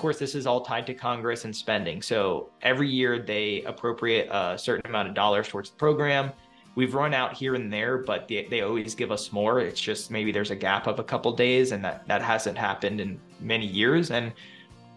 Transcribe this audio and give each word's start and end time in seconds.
course, 0.00 0.18
this 0.18 0.34
is 0.34 0.46
all 0.46 0.62
tied 0.62 0.86
to 0.86 0.94
Congress 0.94 1.44
and 1.44 1.54
spending. 1.54 2.00
So 2.00 2.48
every 2.62 2.88
year 2.88 3.18
they 3.18 3.62
appropriate 3.64 4.28
a 4.30 4.56
certain 4.56 4.88
amount 4.88 5.08
of 5.08 5.14
dollars 5.14 5.48
towards 5.48 5.70
the 5.70 5.76
program. 5.76 6.32
We've 6.74 6.94
run 6.94 7.12
out 7.12 7.36
here 7.36 7.54
and 7.54 7.72
there, 7.72 7.98
but 7.98 8.26
they, 8.26 8.46
they 8.48 8.62
always 8.62 8.94
give 8.94 9.12
us 9.12 9.32
more. 9.32 9.60
It's 9.60 9.80
just 9.80 10.10
maybe 10.10 10.32
there's 10.32 10.50
a 10.50 10.56
gap 10.56 10.86
of 10.86 10.98
a 10.98 11.04
couple 11.04 11.32
days, 11.32 11.72
and 11.72 11.84
that, 11.84 12.06
that 12.08 12.22
hasn't 12.22 12.56
happened 12.56 13.00
in 13.00 13.20
many 13.40 13.66
years. 13.66 14.10
And 14.10 14.32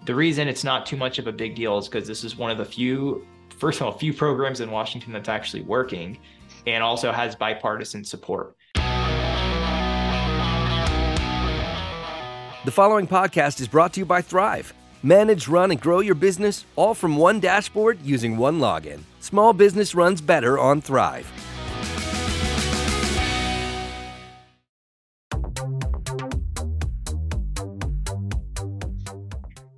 the 0.06 0.16
reason 0.16 0.48
it's 0.48 0.64
not 0.64 0.86
too 0.86 0.96
much 0.96 1.20
of 1.20 1.28
a 1.28 1.32
big 1.32 1.56
deal 1.56 1.78
is 1.78 1.88
because 1.88 2.08
this 2.08 2.24
is 2.24 2.38
one 2.38 2.52
of 2.52 2.58
the 2.58 2.66
few, 2.66 3.28
first 3.58 3.82
of 3.82 3.88
all, 3.88 3.92
few 3.92 4.14
programs 4.14 4.62
in 4.62 4.72
Washington 4.72 5.12
that's 5.12 5.30
actually 5.30 5.64
working 5.64 6.18
and 6.68 6.84
also 6.84 7.12
has 7.12 7.36
bipartisan 7.36 8.04
support. 8.06 8.56
The 12.66 12.72
following 12.72 13.08
podcast 13.08 13.60
is 13.60 13.68
brought 13.68 13.92
to 13.94 14.00
you 14.00 14.06
by 14.06 14.22
Thryv. 14.22 14.72
Manage, 15.06 15.50
run, 15.50 15.70
and 15.70 15.82
grow 15.82 16.00
your 16.00 16.16
business 16.16 16.64
all 16.78 16.94
from 16.94 17.18
one 17.18 17.42
dashboard 17.42 18.00
using 18.02 18.38
one 18.38 18.60
login. 18.60 19.02
Small 19.20 19.52
business 19.52 19.94
runs 19.94 20.22
better 20.22 20.58
on 20.58 20.82
Thryv. 20.82 21.26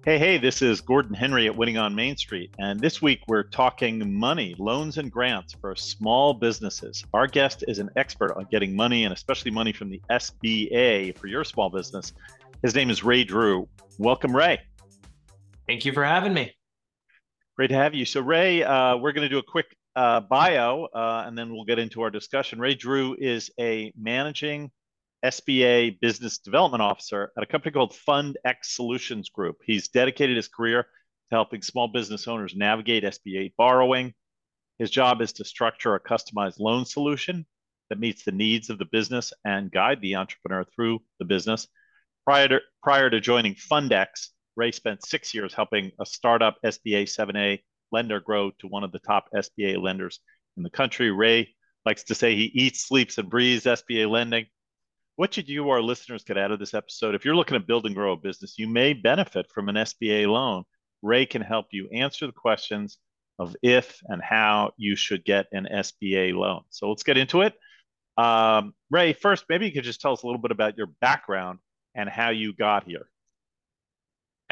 Hey, 0.05 0.19
hey, 0.19 0.37
this 0.37 0.61
is 0.61 0.81
Gordon 0.81 1.15
Henry 1.15 1.47
at 1.47 1.57
Winning 1.57 1.79
on 1.79 1.95
Main 1.95 2.15
Street. 2.15 2.51
And 2.59 2.79
this 2.79 3.01
week 3.01 3.21
we're 3.27 3.41
talking 3.41 4.13
money, 4.19 4.53
loans, 4.59 4.99
and 4.99 5.11
grants 5.11 5.55
for 5.59 5.75
small 5.75 6.35
businesses. 6.35 7.03
Our 7.15 7.25
guest 7.25 7.63
is 7.67 7.79
an 7.79 7.89
expert 7.95 8.35
on 8.37 8.45
getting 8.51 8.75
money 8.75 9.05
and 9.05 9.11
especially 9.11 9.49
money 9.49 9.73
from 9.73 9.89
the 9.89 9.99
SBA 10.11 11.17
for 11.17 11.25
your 11.25 11.43
small 11.43 11.71
business. 11.71 12.13
His 12.61 12.75
name 12.75 12.91
is 12.91 13.03
Ray 13.03 13.23
Drew. 13.23 13.67
Welcome, 13.97 14.35
Ray. 14.35 14.59
Thank 15.67 15.85
you 15.85 15.93
for 15.93 16.03
having 16.03 16.33
me. 16.33 16.53
Great 17.55 17.69
to 17.69 17.75
have 17.75 17.95
you. 17.95 18.05
So, 18.05 18.21
Ray, 18.21 18.63
uh, 18.63 18.97
we're 18.97 19.13
going 19.13 19.23
to 19.23 19.29
do 19.29 19.39
a 19.39 19.43
quick 19.43 19.65
uh, 19.95 20.19
bio 20.19 20.87
uh, 20.93 21.23
and 21.25 21.37
then 21.37 21.53
we'll 21.53 21.65
get 21.65 21.79
into 21.79 22.01
our 22.01 22.11
discussion. 22.11 22.59
Ray 22.59 22.75
Drew 22.75 23.15
is 23.17 23.49
a 23.59 23.91
managing 23.97 24.71
SBA 25.23 25.99
business 25.99 26.37
development 26.37 26.83
officer 26.83 27.31
at 27.35 27.41
a 27.41 27.47
company 27.47 27.71
called 27.71 27.95
Fund-Ex 27.95 28.75
Solutions 28.75 29.29
Group. 29.29 29.57
He's 29.65 29.87
dedicated 29.87 30.35
his 30.35 30.47
career 30.47 30.83
to 30.83 31.35
helping 31.35 31.63
small 31.63 31.87
business 31.87 32.27
owners 32.27 32.55
navigate 32.55 33.03
SBA 33.03 33.53
borrowing. 33.57 34.13
His 34.77 34.91
job 34.91 35.21
is 35.21 35.33
to 35.33 35.45
structure 35.45 35.95
a 35.95 35.99
customized 35.99 36.59
loan 36.59 36.85
solution 36.85 37.45
that 37.89 37.99
meets 37.99 38.23
the 38.23 38.31
needs 38.31 38.69
of 38.69 38.77
the 38.77 38.85
business 38.85 39.33
and 39.45 39.71
guide 39.71 40.01
the 40.01 40.15
entrepreneur 40.15 40.63
through 40.75 40.99
the 41.17 41.25
business. 41.25 41.67
Prior 42.23 42.47
to, 42.49 42.59
prior 42.83 43.09
to 43.09 43.19
joining 43.19 43.55
Fund-Ex, 43.55 44.31
Ray 44.55 44.71
spent 44.71 45.05
six 45.05 45.33
years 45.33 45.53
helping 45.53 45.91
a 45.99 46.05
startup 46.05 46.57
SBA 46.63 47.03
7A 47.03 47.59
lender 47.91 48.19
grow 48.19 48.51
to 48.59 48.67
one 48.67 48.83
of 48.83 48.91
the 48.91 48.99
top 48.99 49.29
SBA 49.35 49.81
lenders 49.81 50.19
in 50.57 50.63
the 50.63 50.69
country. 50.69 51.11
Ray 51.11 51.53
likes 51.85 52.03
to 52.05 52.15
say 52.15 52.35
he 52.35 52.45
eats, 52.53 52.87
sleeps, 52.87 53.17
and 53.17 53.29
breathes 53.29 53.65
SBA 53.65 54.09
lending. 54.09 54.45
What 55.17 55.33
should 55.33 55.47
you, 55.47 55.69
our 55.69 55.81
listeners, 55.81 56.23
get 56.23 56.37
out 56.37 56.51
of 56.51 56.59
this 56.59 56.73
episode? 56.73 57.15
If 57.15 57.23
you're 57.23 57.35
looking 57.35 57.59
to 57.59 57.65
build 57.65 57.85
and 57.85 57.95
grow 57.95 58.13
a 58.13 58.17
business, 58.17 58.55
you 58.57 58.67
may 58.67 58.93
benefit 58.93 59.47
from 59.53 59.69
an 59.69 59.75
SBA 59.75 60.27
loan. 60.27 60.63
Ray 61.01 61.25
can 61.25 61.41
help 61.41 61.67
you 61.71 61.87
answer 61.89 62.25
the 62.25 62.33
questions 62.33 62.97
of 63.39 63.55
if 63.61 63.99
and 64.05 64.21
how 64.21 64.71
you 64.77 64.95
should 64.95 65.23
get 65.23 65.45
an 65.51 65.67
SBA 65.71 66.33
loan. 66.33 66.61
So 66.69 66.89
let's 66.89 67.03
get 67.03 67.17
into 67.17 67.41
it. 67.41 67.53
Um, 68.17 68.73
Ray, 68.89 69.13
first, 69.13 69.45
maybe 69.49 69.65
you 69.65 69.71
could 69.71 69.83
just 69.83 70.01
tell 70.01 70.13
us 70.13 70.23
a 70.23 70.25
little 70.25 70.41
bit 70.41 70.51
about 70.51 70.77
your 70.77 70.87
background 71.01 71.59
and 71.95 72.09
how 72.09 72.29
you 72.29 72.53
got 72.53 72.85
here. 72.85 73.07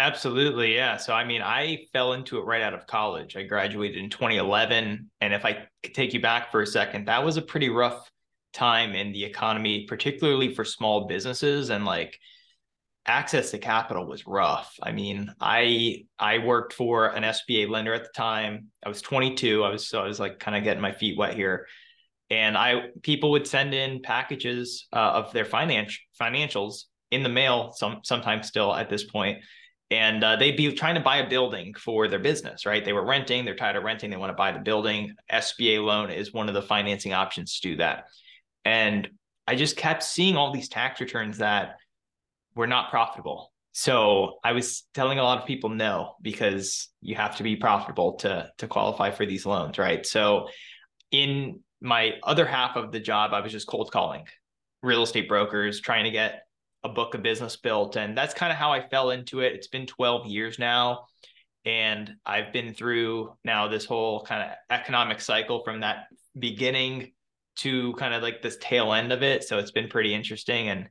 Absolutely. 0.04 0.76
Yeah. 0.76 0.98
So, 0.98 1.14
I 1.14 1.24
mean, 1.24 1.42
I 1.42 1.86
fell 1.94 2.12
into 2.12 2.38
it 2.38 2.42
right 2.42 2.62
out 2.62 2.74
of 2.74 2.86
college. 2.88 3.38
I 3.38 3.44
graduated 3.44 4.04
in 4.04 4.10
2011. 4.10 5.10
And 5.22 5.34
if 5.34 5.46
I 5.46 5.66
could 5.82 5.94
take 5.94 6.14
you 6.14 6.20
back 6.20 6.52
for 6.52 6.62
a 6.62 6.68
second, 6.68 7.08
that 7.08 7.24
was 7.24 7.38
a 7.38 7.42
pretty 7.42 7.70
rough 7.70 8.12
time 8.52 8.96
in 8.96 9.14
the 9.14 9.24
economy, 9.24 9.86
particularly 9.88 10.54
for 10.54 10.66
small 10.66 11.08
businesses 11.08 11.70
and 11.70 11.86
like 11.86 12.20
access 13.06 13.52
to 13.52 13.58
capital 13.60 14.06
was 14.06 14.28
rough. 14.28 14.76
I 14.84 14.92
mean, 14.92 15.34
I 15.40 16.04
I 16.20 16.40
worked 16.40 16.74
for 16.74 17.06
an 17.08 17.24
SBA 17.24 17.70
lender 17.70 17.94
at 17.94 18.04
the 18.04 18.12
time. 18.14 18.68
I 18.86 18.90
was 18.90 19.02
22. 19.02 19.64
I 19.64 19.70
was 19.70 19.88
so 19.88 20.04
I 20.04 20.08
was 20.08 20.20
like 20.20 20.38
kind 20.38 20.58
of 20.58 20.66
getting 20.66 20.82
my 20.82 20.92
feet 20.92 21.18
wet 21.18 21.34
here 21.34 21.66
and 22.30 22.58
I 22.58 22.88
people 23.04 23.32
would 23.32 23.48
send 23.48 23.74
in 23.74 24.02
packages 24.02 24.86
uh, 24.92 25.24
of 25.24 25.32
their 25.32 25.46
finance 25.46 25.98
financials 26.20 26.84
in 27.10 27.24
the 27.24 27.30
mail 27.30 27.74
some 27.78 28.00
sometimes 28.04 28.50
still 28.50 28.76
at 28.76 28.90
this 28.90 29.06
point 29.06 29.40
and 29.94 30.24
uh, 30.24 30.36
they'd 30.36 30.58
be 30.58 30.72
trying 30.72 30.96
to 30.96 31.02
buy 31.02 31.18
a 31.18 31.30
building 31.30 31.74
for 31.76 32.08
their 32.08 32.20
business 32.20 32.66
right? 32.66 32.84
They 32.84 32.94
were 32.94 33.06
renting 33.06 33.46
they're 33.46 33.56
tired 33.56 33.76
of 33.76 33.84
renting 33.84 34.10
they 34.10 34.18
want 34.18 34.32
to 34.32 34.36
buy 34.36 34.52
the 34.52 34.60
building. 34.60 35.16
Sba 35.32 35.84
loan 35.84 36.10
is 36.10 36.34
one 36.34 36.48
of 36.48 36.56
the 36.56 36.62
financing 36.62 37.14
options 37.14 37.60
to 37.60 37.70
do 37.70 37.78
that. 37.78 38.06
And 38.66 39.10
i 39.46 39.56
just 39.56 39.78
kept 39.78 40.04
seeing 40.04 40.38
all 40.38 40.54
these 40.54 40.70
tax 40.70 41.02
returns 41.02 41.38
that 41.38 41.76
were 42.56 42.68
not 42.68 42.90
profitable. 42.90 43.52
So 43.72 44.40
i 44.44 44.52
was 44.54 44.84
telling 44.94 45.20
a 45.20 45.24
lot 45.24 45.40
of 45.40 45.46
people 45.46 45.70
no 45.70 46.16
because 46.22 46.90
you 47.02 47.16
have 47.16 47.38
to 47.38 47.44
be 47.44 47.56
profitable 47.56 48.14
to 48.18 48.50
to 48.58 48.68
qualify 48.68 49.12
for 49.12 49.26
these 49.26 49.46
loans 49.46 49.78
right? 49.78 50.06
So 50.06 50.48
in 51.12 51.60
my 51.82 52.14
other 52.24 52.46
half 52.46 52.78
of 52.78 52.92
the 52.92 53.00
job 53.00 53.34
i 53.34 53.42
was 53.42 53.52
just 53.52 53.68
cold 53.68 53.92
calling 53.92 54.26
real 54.82 55.04
estate 55.04 55.28
brokers 55.28 55.82
trying 55.82 56.06
to 56.06 56.12
get 56.12 56.44
a 56.84 56.90
book 56.90 57.16
of 57.16 57.24
business 57.24 57.56
built. 57.56 57.96
And 57.96 58.18
that's 58.18 58.34
kind 58.34 58.52
of 58.52 58.58
how 58.58 58.72
I 58.72 58.88
fell 58.88 59.12
into 59.12 59.40
it. 59.40 59.54
It's 59.54 59.68
been 59.68 59.86
12 59.86 60.28
years 60.28 60.60
now. 60.60 61.06
And 61.66 62.16
I've 62.26 62.52
been 62.52 62.74
through 62.74 63.34
now 63.46 63.70
this 63.70 63.86
whole 63.86 64.24
kind 64.24 64.44
of 64.44 64.58
economic 64.70 65.22
cycle 65.22 65.64
from 65.64 65.80
that 65.80 66.08
beginning 66.38 67.14
to 67.56 67.94
kind 67.94 68.14
of 68.14 68.22
like 68.22 68.42
this 68.42 68.58
tail 68.60 68.94
end 68.94 69.14
of 69.14 69.24
it. 69.24 69.44
So 69.44 69.60
it's 69.60 69.72
been 69.72 69.88
pretty 69.88 70.14
interesting. 70.14 70.70
And 70.70 70.90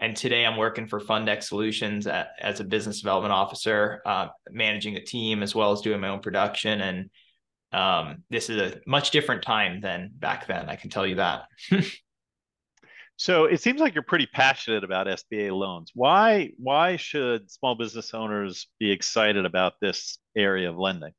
and 0.00 0.16
today 0.16 0.44
I'm 0.44 0.56
working 0.56 0.88
for 0.88 0.98
Fund-Ex 0.98 1.48
Solutions 1.48 2.08
at, 2.08 2.30
as 2.40 2.58
a 2.58 2.64
business 2.64 3.00
development 3.00 3.32
officer, 3.32 4.02
uh, 4.04 4.26
managing 4.50 4.96
a 4.96 5.04
team 5.04 5.40
as 5.40 5.54
well 5.54 5.70
as 5.70 5.82
doing 5.82 6.00
my 6.00 6.08
own 6.08 6.18
production. 6.18 6.80
And 6.80 7.10
um, 7.70 8.24
this 8.28 8.50
is 8.50 8.60
a 8.60 8.80
much 8.88 9.12
different 9.12 9.42
time 9.42 9.80
than 9.80 10.10
back 10.14 10.48
then. 10.48 10.68
I 10.68 10.74
can 10.74 10.90
tell 10.90 11.06
you 11.06 11.16
that. 11.16 11.42
So 13.16 13.44
it 13.44 13.60
seems 13.60 13.80
like 13.80 13.94
you're 13.94 14.02
pretty 14.02 14.26
passionate 14.26 14.82
about 14.82 15.06
SBA 15.06 15.56
loans. 15.56 15.92
Why 15.94 16.50
why 16.58 16.96
should 16.96 17.50
small 17.50 17.74
business 17.76 18.12
owners 18.12 18.66
be 18.80 18.90
excited 18.90 19.46
about 19.46 19.74
this 19.80 20.18
area 20.36 20.68
of 20.68 20.76
lending? 20.76 21.12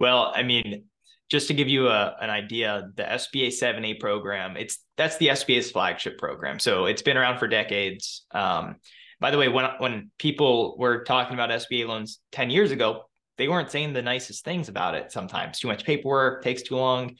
Well, 0.00 0.32
I 0.34 0.42
mean, 0.42 0.86
just 1.30 1.46
to 1.48 1.54
give 1.54 1.68
you 1.68 1.88
a, 1.88 2.16
an 2.20 2.28
idea, 2.28 2.90
the 2.96 3.04
SBA 3.04 3.48
7A 3.48 4.00
program, 4.00 4.56
it's 4.56 4.78
that's 4.96 5.16
the 5.18 5.28
SBA's 5.28 5.70
flagship 5.70 6.18
program. 6.18 6.58
So 6.58 6.86
it's 6.86 7.02
been 7.02 7.16
around 7.16 7.38
for 7.38 7.46
decades. 7.46 8.26
Um, 8.32 8.76
by 9.20 9.30
the 9.30 9.38
way, 9.38 9.48
when 9.48 9.64
when 9.78 10.10
people 10.18 10.76
were 10.76 11.04
talking 11.04 11.34
about 11.34 11.50
SBA 11.50 11.86
loans 11.86 12.20
10 12.32 12.50
years 12.50 12.72
ago, 12.72 13.04
they 13.38 13.48
weren't 13.48 13.70
saying 13.70 13.92
the 13.92 14.02
nicest 14.02 14.44
things 14.44 14.68
about 14.68 14.96
it 14.96 15.12
sometimes. 15.12 15.60
Too 15.60 15.68
much 15.68 15.84
paperwork, 15.84 16.42
takes 16.42 16.62
too 16.62 16.76
long 16.76 17.16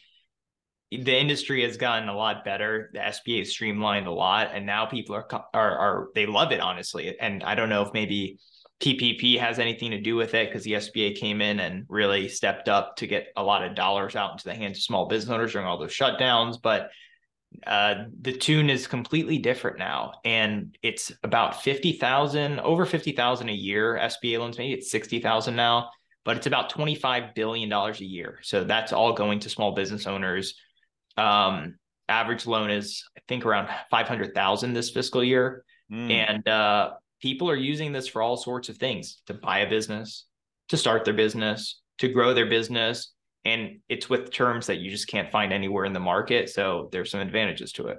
the 1.03 1.19
industry 1.19 1.63
has 1.63 1.77
gotten 1.77 2.09
a 2.09 2.17
lot 2.17 2.45
better. 2.45 2.91
The 2.93 3.01
SBA 3.01 3.41
has 3.41 3.51
streamlined 3.51 4.07
a 4.07 4.13
lot, 4.13 4.51
and 4.53 4.67
now 4.67 4.87
people 4.87 5.15
are 5.15 5.27
are 5.55 5.79
are 5.79 6.09
they 6.15 6.27
love 6.27 6.53
it 6.53 6.61
honestly. 6.61 7.19
And 7.19 7.43
I 7.43 7.55
don't 7.55 7.69
know 7.69 7.83
if 7.83 7.93
maybe 7.93 8.39
PPP 8.81 9.39
has 9.39 9.59
anything 9.59 9.93
to 9.93 10.01
do 10.01 10.17
with 10.17 10.35
it 10.35 10.49
because 10.49 10.65
the 10.65 10.73
SBA 10.73 11.17
came 11.17 11.41
in 11.41 11.61
and 11.61 11.87
really 11.89 12.29
stepped 12.29 12.69
up 12.69 12.97
to 12.97 13.07
get 13.07 13.29
a 13.37 13.43
lot 13.43 13.65
of 13.65 13.75
dollars 13.75 14.17
out 14.17 14.33
into 14.33 14.45
the 14.45 14.55
hands 14.55 14.79
of 14.79 14.83
small 14.83 15.07
business 15.07 15.33
owners 15.33 15.53
during 15.53 15.67
all 15.67 15.79
those 15.79 15.93
shutdowns. 15.93 16.61
But 16.61 16.91
uh, 17.67 18.05
the 18.21 18.33
tune 18.33 18.69
is 18.69 18.87
completely 18.87 19.39
different 19.39 19.79
now, 19.79 20.15
and 20.25 20.77
it's 20.83 21.13
about 21.23 21.63
fifty 21.63 21.93
thousand, 21.93 22.61
over 22.61 22.85
fifty 22.85 23.13
thousand 23.13 23.49
a 23.49 23.53
year 23.53 23.99
SBA 24.01 24.39
loans. 24.39 24.59
Maybe 24.59 24.75
it's 24.75 24.91
sixty 24.91 25.21
thousand 25.21 25.57
now, 25.57 25.91
but 26.25 26.37
it's 26.37 26.47
about 26.47 26.69
twenty 26.69 26.95
five 26.95 27.35
billion 27.35 27.69
dollars 27.69 28.01
a 28.01 28.05
year. 28.05 28.41
So 28.43 28.65
that's 28.65 28.93
all 28.93 29.13
going 29.13 29.39
to 29.41 29.51
small 29.51 29.73
business 29.73 30.07
owners 30.07 30.57
um, 31.17 31.77
average 32.09 32.47
loan 32.47 32.71
is 32.71 33.05
I 33.17 33.21
think 33.29 33.45
around 33.45 33.69
five 33.91 34.09
hundred 34.09 34.35
thousand 34.35 34.75
this 34.75 34.91
fiscal 34.91 35.23
year, 35.23 35.65
mm. 35.91 36.11
and 36.11 36.47
uh, 36.49 36.93
people 37.21 37.49
are 37.51 37.57
using 37.57 37.93
this 37.93 38.07
for 38.07 38.23
all 38.23 38.37
sorts 38.37 38.69
of 38.69 38.77
things: 38.77 39.23
to 39.27 39.35
buy 39.35 39.61
a 39.61 39.69
business, 39.69 40.27
to 40.69 40.77
start 40.77 41.05
their 41.05 41.15
business, 41.15 41.81
to 41.99 42.09
grow 42.09 42.35
their 42.35 42.47
business, 42.47 43.13
and 43.45 43.81
it's 43.89 44.09
with 44.09 44.31
terms 44.31 44.67
that 44.67 44.79
you 44.79 44.91
just 44.91 45.09
can't 45.09 45.31
find 45.31 45.53
anywhere 45.53 45.85
in 45.85 45.93
the 45.93 46.01
market. 46.01 46.51
So 46.51 46.89
there's 46.93 47.11
some 47.11 47.21
advantages 47.21 47.73
to 47.73 47.89
it. 47.89 47.99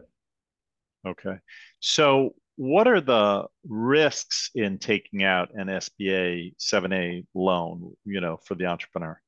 Okay, 1.08 1.38
so 1.80 2.34
what 2.58 2.88
are 2.88 3.02
the 3.02 3.46
risks 3.68 4.50
in 4.56 4.78
taking 4.78 5.24
out 5.24 5.50
an 5.54 5.68
SBA 5.68 6.56
7A 6.58 7.26
loan? 7.34 7.96
You 8.06 8.22
know, 8.22 8.38
for 8.38 8.56
the 8.56 8.66
entrepreneur. 8.66 9.20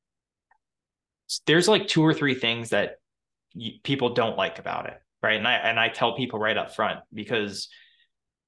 There's 1.46 1.68
like 1.68 1.88
two 1.88 2.02
or 2.02 2.14
three 2.14 2.34
things 2.34 2.70
that 2.70 2.96
people 3.82 4.14
don't 4.14 4.36
like 4.36 4.58
about 4.58 4.86
it 4.86 5.00
right 5.22 5.38
and 5.38 5.48
i 5.48 5.54
and 5.54 5.80
i 5.80 5.88
tell 5.88 6.14
people 6.14 6.38
right 6.38 6.56
up 6.56 6.74
front 6.74 7.00
because 7.12 7.68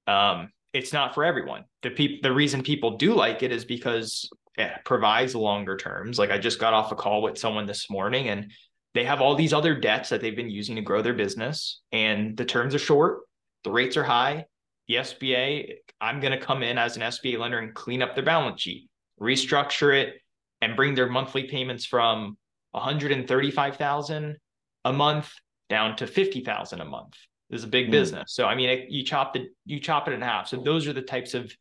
um 0.07 0.49
it's 0.73 0.93
not 0.93 1.15
for 1.15 1.25
everyone. 1.25 1.65
The 1.83 1.91
people, 1.91 2.19
the 2.23 2.35
reason 2.35 2.63
people 2.63 2.97
do 2.97 3.15
like 3.15 3.43
it 3.43 3.53
is 3.53 3.65
because 3.65 4.29
it 4.57 4.71
provides 4.85 5.35
longer 5.35 5.77
terms. 5.77 6.19
Like 6.19 6.31
I 6.31 6.39
just 6.39 6.61
got 6.61 6.75
off 6.75 6.93
a 6.93 6.97
call 6.97 7.23
with 7.23 7.39
someone 7.39 7.67
this 7.67 7.91
morning 7.91 8.29
and 8.29 8.53
they 8.95 9.05
have 9.05 9.21
all 9.21 9.35
these 9.35 9.53
other 9.53 9.75
debts 9.75 10.09
that 10.11 10.21
they've 10.21 10.37
been 10.37 10.51
using 10.51 10.77
to 10.77 10.83
grow 10.83 11.03
their 11.03 11.15
business 11.15 11.81
and 11.93 12.37
the 12.37 12.45
terms 12.45 12.75
are 12.75 12.81
short, 12.81 13.21
the 13.65 13.71
rates 13.71 13.97
are 13.97 14.05
high. 14.05 14.47
The 14.89 14.97
SBA, 14.97 15.75
I'm 16.01 16.19
going 16.19 16.33
to 16.33 16.45
come 16.45 16.65
in 16.65 16.77
as 16.77 16.97
an 16.97 17.03
SBA 17.03 17.39
lender 17.39 17.61
and 17.61 17.73
clean 17.73 18.03
up 18.03 18.17
their 18.17 18.25
balance 18.25 18.61
sheet, 18.61 18.89
restructure 19.21 19.95
it 19.95 20.15
and 20.61 20.75
bring 20.75 20.95
their 20.95 21.09
monthly 21.09 21.45
payments 21.45 21.85
from 21.85 22.37
135,000 22.73 24.37
a 24.85 24.93
month 24.93 25.33
down 25.69 25.97
to 25.97 26.07
50,000 26.07 26.81
a 26.81 26.85
month. 26.85 27.15
This 27.49 27.61
is 27.61 27.65
a 27.65 27.69
big 27.69 27.89
mm. 27.89 27.93
business. 27.93 28.33
So 28.35 28.47
I 28.47 28.55
mean, 28.55 28.71
it, 28.71 28.91
you 28.91 29.05
chop 29.05 29.35
the 29.35 29.49
you 29.67 29.81
chop 29.81 30.09
it 30.09 30.13
in 30.13 30.23
half. 30.23 30.49
So 30.49 30.57
those 30.59 30.87
are 30.87 30.93
the 30.93 31.03
types 31.03 31.35
of 31.35 31.53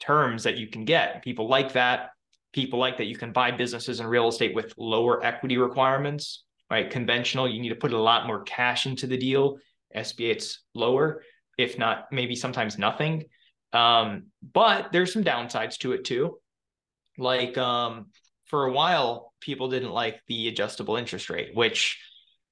terms 0.00 0.44
that 0.44 0.56
you 0.56 0.68
can 0.68 0.84
get. 0.84 1.22
People 1.22 1.48
like 1.48 1.72
that. 1.72 2.10
People 2.52 2.78
like 2.78 2.96
that 2.98 3.06
you 3.06 3.16
can 3.16 3.32
buy 3.32 3.50
businesses 3.50 4.00
and 4.00 4.08
real 4.08 4.28
estate 4.28 4.54
with 4.54 4.72
lower 4.78 5.22
equity 5.22 5.58
requirements, 5.58 6.44
right? 6.70 6.88
Conventional, 6.88 7.48
you 7.48 7.60
need 7.60 7.68
to 7.68 7.74
put 7.74 7.92
a 7.92 8.00
lot 8.00 8.26
more 8.26 8.42
cash 8.42 8.86
into 8.86 9.06
the 9.06 9.18
deal. 9.18 9.58
SBA, 9.94 10.30
it's 10.30 10.62
lower, 10.74 11.22
if 11.58 11.78
not 11.78 12.06
maybe 12.10 12.34
sometimes 12.34 12.78
nothing. 12.78 13.24
Um, 13.72 14.26
but 14.52 14.92
there's 14.92 15.12
some 15.12 15.24
downsides 15.24 15.76
to 15.78 15.92
it 15.92 16.04
too. 16.04 16.38
Like 17.18 17.58
um, 17.58 18.06
for 18.46 18.64
a 18.64 18.72
while, 18.72 19.34
people 19.40 19.68
didn't 19.68 19.90
like 19.90 20.20
the 20.26 20.48
adjustable 20.48 20.96
interest 20.96 21.28
rate, 21.28 21.50
which 21.54 21.98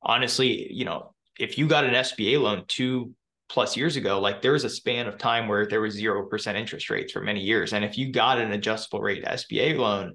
honestly, 0.07 0.73
you 0.73 0.85
know, 0.85 1.13
if 1.39 1.59
you 1.59 1.67
got 1.67 1.85
an 1.85 1.93
SBA 1.93 2.41
loan 2.41 2.65
two 2.69 3.13
plus 3.49 3.77
years 3.77 3.97
ago, 3.97 4.21
like 4.21 4.41
there 4.41 4.53
was 4.53 4.65
a 4.65 4.71
span 4.71 5.07
of 5.07 5.19
time 5.19 5.49
where 5.49 5.67
there 5.67 5.81
was 5.81 5.95
zero 5.95 6.27
percent 6.27 6.57
interest 6.57 6.89
rates 6.89 7.13
for 7.13 7.21
many 7.21 7.41
years. 7.41 7.73
And 7.73 7.85
if 7.85 7.99
you 7.99 8.13
got 8.13 8.39
an 8.39 8.53
adjustable 8.53 9.01
rate 9.01 9.25
SBA 9.25 9.77
loan 9.77 10.15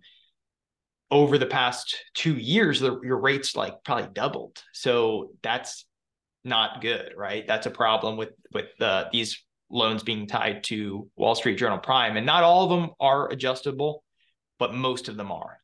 over 1.12 1.38
the 1.38 1.46
past 1.46 1.96
two 2.16 2.36
years, 2.36 2.80
the, 2.80 3.00
your 3.02 3.20
rates 3.20 3.56
like 3.56 3.84
probably 3.84 4.10
doubled. 4.14 4.64
So 4.74 5.32
that's 5.44 5.86
not 6.44 6.82
good, 6.82 7.14
right? 7.16 7.46
That's 7.46 7.68
a 7.68 7.72
problem 7.72 8.18
with 8.18 8.32
with 8.52 8.70
uh, 8.80 9.06
these 9.12 9.44
loans 9.70 10.04
being 10.04 10.28
tied 10.28 10.64
to 10.66 11.10
Wall 11.16 11.36
Street 11.36 11.58
Journal 11.58 11.78
Prime, 11.78 12.18
and 12.18 12.26
not 12.26 12.44
all 12.44 12.64
of 12.64 12.70
them 12.70 12.92
are 13.00 13.30
adjustable, 13.30 14.04
but 14.58 14.74
most 14.74 15.08
of 15.10 15.18
them 15.18 15.32
are, 15.32 15.60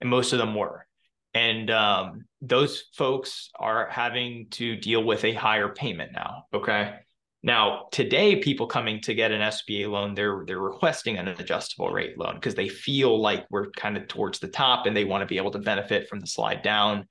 and 0.00 0.08
most 0.08 0.32
of 0.32 0.38
them 0.38 0.54
were 0.54 0.86
and 1.34 1.70
um, 1.70 2.24
those 2.40 2.84
folks 2.94 3.50
are 3.58 3.88
having 3.88 4.48
to 4.50 4.76
deal 4.76 5.04
with 5.04 5.24
a 5.24 5.32
higher 5.32 5.68
payment 5.68 6.12
now 6.12 6.44
okay? 6.54 6.94
Now 7.42 7.86
today 7.90 8.36
people 8.36 8.66
coming 8.66 9.00
to 9.02 9.14
get 9.14 9.32
an 9.32 9.40
sba 9.40 9.88
loan 9.88 10.14
they're 10.14 10.44
they're 10.46 10.58
requesting 10.58 11.16
an 11.16 11.28
adjustable 11.28 11.90
rate 11.90 12.18
loan 12.18 12.34
because 12.34 12.54
they 12.54 12.68
feel 12.68 13.20
like 13.20 13.46
we're 13.50 13.70
kind 13.70 13.96
of 13.96 14.08
towards 14.08 14.38
the 14.38 14.48
top 14.48 14.86
and 14.86 14.96
they 14.96 15.04
want 15.04 15.22
to 15.22 15.26
be 15.26 15.38
able 15.38 15.52
to 15.52 15.58
benefit 15.58 16.08
from 16.08 16.20
the 16.20 16.26
slide 16.26 16.62
down. 16.62 17.06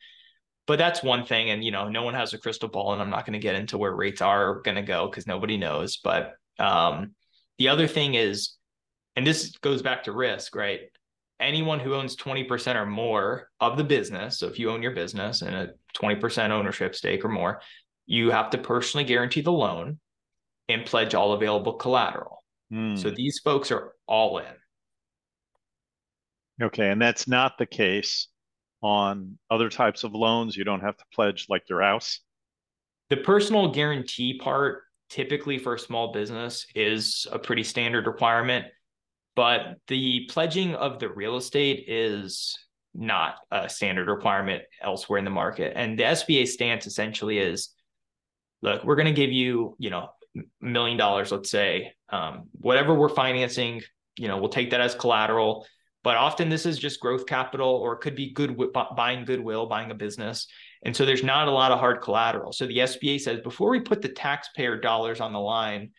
But 0.68 0.78
that's 0.78 1.02
one 1.02 1.26
thing 1.26 1.50
and 1.50 1.64
you 1.64 1.72
know 1.72 1.90
no 1.90 2.04
one 2.04 2.14
has 2.14 2.34
a 2.34 2.38
crystal 2.38 2.70
ball 2.70 2.94
and 2.94 3.02
i'm 3.02 3.10
not 3.10 3.26
going 3.26 3.34
to 3.34 3.40
get 3.40 3.56
into 3.56 3.80
where 3.80 3.92
rates 3.92 4.22
are 4.22 4.62
going 4.62 4.76
to 4.76 4.84
go 4.84 5.08
because 5.08 5.26
nobody 5.26 5.58
knows 5.58 5.98
but 5.98 6.34
um, 6.60 7.16
the 7.58 7.70
other 7.70 7.88
thing 7.88 8.14
is 8.14 8.56
and 9.16 9.26
this 9.26 9.58
goes 9.62 9.82
back 9.82 10.04
to 10.04 10.12
risk 10.12 10.56
right 10.56 10.82
anyone 11.40 11.80
who 11.80 11.94
owns 11.96 12.16
20% 12.16 12.76
or 12.76 12.86
more 12.86 13.50
of 13.60 13.78
the 13.78 13.84
business, 13.84 14.40
so 14.40 14.48
if 14.48 14.60
you 14.60 14.70
own 14.70 14.82
your 14.82 14.94
business 14.94 15.42
and 15.42 15.56
a 15.56 15.70
20% 15.96 16.50
ownership 16.50 16.96
stake 16.96 17.24
or 17.24 17.30
more, 17.30 17.62
you 18.06 18.32
have 18.32 18.50
to 18.50 18.58
personally 18.58 19.04
guarantee 19.04 19.42
the 19.42 19.52
loan 19.52 20.00
and 20.68 20.86
pledge 20.86 21.16
all 21.16 21.34
available 21.34 21.74
collateral. 21.74 22.44
Mm. 22.72 22.98
So 23.00 23.10
these 23.10 23.40
folks 23.40 23.72
are 23.72 23.94
all 24.08 24.40
in. 24.40 24.46
Okay. 26.62 26.90
And 26.90 27.02
that's 27.02 27.28
not 27.28 27.58
the 27.58 27.66
case 27.66 28.28
on 28.82 29.38
other 29.50 29.70
types 29.70 30.04
of 30.04 30.14
loans. 30.14 30.58
You 30.58 30.64
don't 30.64 30.82
have 30.82 30.98
to 30.98 31.04
pledge 31.14 31.48
like 31.50 31.64
your 31.70 31.82
house. 31.82 32.20
The 33.10 33.18
personal 33.18 33.72
guarantee 33.72 34.38
part, 34.38 34.84
typically 35.10 35.58
for 35.58 35.76
a 35.76 35.80
small 35.80 36.12
business, 36.12 36.68
is 36.76 37.26
a 37.32 37.40
pretty 37.40 37.64
standard 37.64 38.06
requirement 38.08 38.66
but 39.40 39.78
the 39.88 40.26
pledging 40.30 40.76
of 40.76 41.00
the 41.00 41.08
real 41.08 41.38
estate 41.38 41.86
is 41.88 42.60
not 42.94 43.36
a 43.50 43.70
standard 43.70 44.10
requirement 44.10 44.64
elsewhere 44.82 45.18
in 45.18 45.24
the 45.24 45.32
market. 45.32 45.72
And 45.78 45.98
the 45.98 46.04
SBA 46.04 46.46
stance 46.46 46.86
essentially 46.86 47.38
is 47.38 47.70
look, 48.62 48.84
we're 48.84 48.98
going 48.98 49.06
to 49.06 49.14
give 49.14 49.32
you, 49.32 49.78
you 49.80 49.92
know, 49.92 50.10
million 50.60 50.98
dollars, 50.98 51.32
let's 51.32 51.50
say, 51.50 51.94
um, 52.10 52.50
whatever 52.52 52.94
we're 52.94 53.08
financing, 53.08 53.82
you 54.18 54.28
know, 54.28 54.40
we'll 54.40 54.50
take 54.50 54.72
that 54.72 54.82
as 54.82 54.94
collateral. 54.94 55.66
But 56.04 56.18
often 56.18 56.50
this 56.50 56.66
is 56.66 56.78
just 56.78 57.00
growth 57.00 57.26
capital 57.26 57.70
or 57.70 57.94
it 57.94 58.02
could 58.02 58.18
be 58.18 58.34
good 58.34 58.60
buying 58.98 59.24
goodwill, 59.24 59.68
buying 59.68 59.90
a 59.90 59.96
business. 59.96 60.48
And 60.84 60.94
so 60.94 61.06
there's 61.06 61.24
not 61.24 61.48
a 61.48 61.52
lot 61.52 61.72
of 61.72 61.80
hard 61.80 62.02
collateral. 62.02 62.52
So 62.52 62.68
the 62.68 62.80
SBA 62.80 63.22
says 63.22 63.40
before 63.40 63.70
we 63.70 63.80
put 63.80 64.02
the 64.02 64.10
taxpayer 64.10 64.78
dollars 64.82 65.22
on 65.22 65.32
the 65.32 65.40
line, 65.40 65.92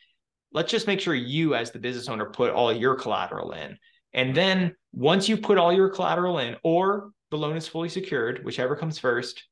let's 0.52 0.70
just 0.70 0.86
make 0.86 1.00
sure 1.00 1.14
you 1.14 1.54
as 1.54 1.70
the 1.70 1.78
business 1.78 2.08
owner 2.08 2.26
put 2.26 2.52
all 2.52 2.72
your 2.72 2.94
collateral 2.94 3.52
in. 3.52 3.78
And 4.12 4.28
mm-hmm. 4.28 4.34
then 4.34 4.76
once 4.92 5.28
you 5.28 5.36
put 5.36 5.58
all 5.58 5.72
your 5.72 5.88
collateral 5.88 6.38
in 6.38 6.56
or 6.64 7.10
the 7.30 7.38
loan 7.38 7.56
is 7.56 7.68
fully 7.68 7.88
secured 7.88 8.44
whichever 8.44 8.74
comes 8.74 8.98
first 8.98 9.44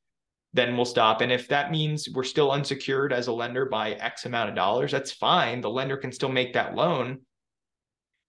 then 0.54 0.76
we'll 0.76 0.86
stop. 0.86 1.20
And 1.20 1.30
if 1.30 1.46
that 1.48 1.70
means 1.70 2.08
we're 2.08 2.24
still 2.24 2.50
unsecured 2.50 3.12
as 3.12 3.26
a 3.26 3.32
lender 3.32 3.66
by 3.66 3.92
x 3.92 4.24
amount 4.24 4.48
of 4.48 4.56
dollars 4.56 4.90
that's 4.90 5.12
fine. 5.12 5.60
The 5.60 5.70
lender 5.70 5.96
can 5.96 6.10
still 6.10 6.30
make 6.30 6.54
that 6.54 6.74
loan. 6.74 7.20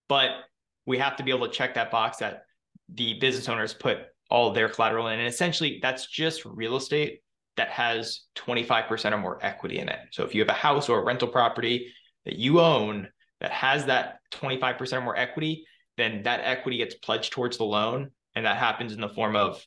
But 0.10 0.32
we 0.86 0.98
have 0.98 1.16
to 1.18 1.24
be 1.24 1.32
able 1.32 1.48
to 1.48 1.54
check 1.54 1.76
that 1.76 1.92
box 1.92 2.18
that 2.18 2.44
the 2.94 3.14
business 3.16 3.48
owners 3.48 3.74
put 3.74 4.00
all 4.30 4.52
their 4.52 4.68
collateral 4.68 5.08
in. 5.08 5.20
And 5.20 5.28
essentially 5.28 5.80
that's 5.82 6.08
just 6.08 6.44
real 6.46 6.76
estate 6.76 7.22
that 7.58 7.70
has 7.70 8.22
25% 8.36 9.12
or 9.12 9.18
more 9.18 9.40
equity 9.42 9.80
in 9.80 9.90
it. 9.90 10.00
So 10.12 10.24
if 10.24 10.34
you 10.36 10.42
have 10.42 10.50
a 10.50 10.54
house 10.54 10.90
or 10.90 11.00
a 11.00 11.06
rental 11.06 11.28
property 11.28 11.94
that 12.30 12.38
you 12.38 12.60
own 12.60 13.08
that 13.42 13.52
has 13.52 13.86
that 13.86 14.20
25% 14.34 14.94
or 14.94 15.02
more 15.02 15.18
equity, 15.18 15.66
then 15.98 16.22
that 16.24 16.42
equity 16.44 16.78
gets 16.78 16.94
pledged 16.96 17.32
towards 17.34 17.58
the 17.58 17.64
loan. 17.64 18.12
And 18.36 18.46
that 18.46 18.58
happens 18.58 18.94
in 18.94 19.02
the 19.02 19.10
form 19.10 19.36
of 19.36 19.66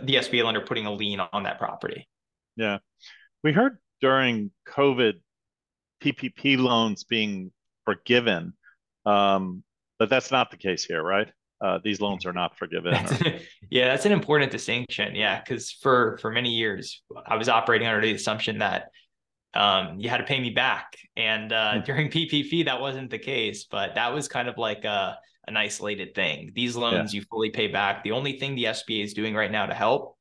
the 0.00 0.16
SBA 0.16 0.44
lender 0.44 0.60
putting 0.60 0.86
a 0.86 0.92
lien 0.92 1.20
on 1.20 1.44
that 1.44 1.58
property. 1.58 2.08
Yeah. 2.56 2.78
We 3.44 3.52
heard 3.52 3.78
during 4.00 4.50
COVID 4.68 5.20
PPP 6.02 6.58
loans 6.58 7.04
being 7.04 7.52
forgiven, 7.84 8.54
um, 9.06 9.62
but 9.98 10.10
that's 10.10 10.32
not 10.32 10.50
the 10.50 10.56
case 10.56 10.84
here, 10.84 11.02
right? 11.02 11.30
Uh, 11.60 11.78
these 11.84 12.00
loans 12.00 12.26
are 12.26 12.32
not 12.32 12.58
forgiven. 12.58 12.94
Or... 12.94 13.38
yeah, 13.70 13.86
that's 13.88 14.06
an 14.06 14.12
important 14.12 14.50
distinction. 14.50 15.14
Yeah, 15.14 15.40
because 15.40 15.70
for 15.70 16.18
for 16.18 16.30
many 16.30 16.50
years 16.50 17.02
I 17.26 17.36
was 17.36 17.50
operating 17.50 17.86
under 17.86 18.00
the 18.00 18.14
assumption 18.14 18.58
that 18.58 18.88
um, 19.54 19.98
you 19.98 20.08
had 20.08 20.18
to 20.18 20.24
pay 20.24 20.40
me 20.40 20.50
back. 20.50 20.96
And 21.16 21.52
uh, 21.52 21.72
mm-hmm. 21.74 21.84
during 21.84 22.08
PPP, 22.10 22.64
that 22.66 22.80
wasn't 22.80 23.10
the 23.10 23.18
case, 23.18 23.64
but 23.64 23.94
that 23.94 24.12
was 24.12 24.28
kind 24.28 24.48
of 24.48 24.58
like 24.58 24.84
a, 24.84 25.18
an 25.46 25.56
isolated 25.56 26.14
thing. 26.14 26.52
These 26.54 26.76
loans 26.76 27.12
yeah. 27.12 27.20
you 27.20 27.26
fully 27.30 27.50
pay 27.50 27.68
back. 27.68 28.04
The 28.04 28.12
only 28.12 28.38
thing 28.38 28.54
the 28.54 28.64
SBA 28.64 29.04
is 29.04 29.14
doing 29.14 29.34
right 29.34 29.50
now 29.50 29.66
to 29.66 29.74
help 29.74 30.16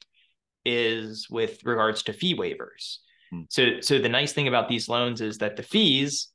is 0.65 1.27
with 1.29 1.63
regards 1.63 2.03
to 2.03 2.13
fee 2.13 2.35
waivers. 2.35 2.97
Mm-hmm. 3.33 3.43
So, 3.49 3.81
so 3.81 3.99
the 3.99 4.09
nice 4.09 4.33
thing 4.33 4.47
about 4.47 4.67
these 4.67 4.89
loans 4.89 5.21
is 5.21 5.37
that 5.39 5.55
the 5.55 5.63
fees 5.63 6.29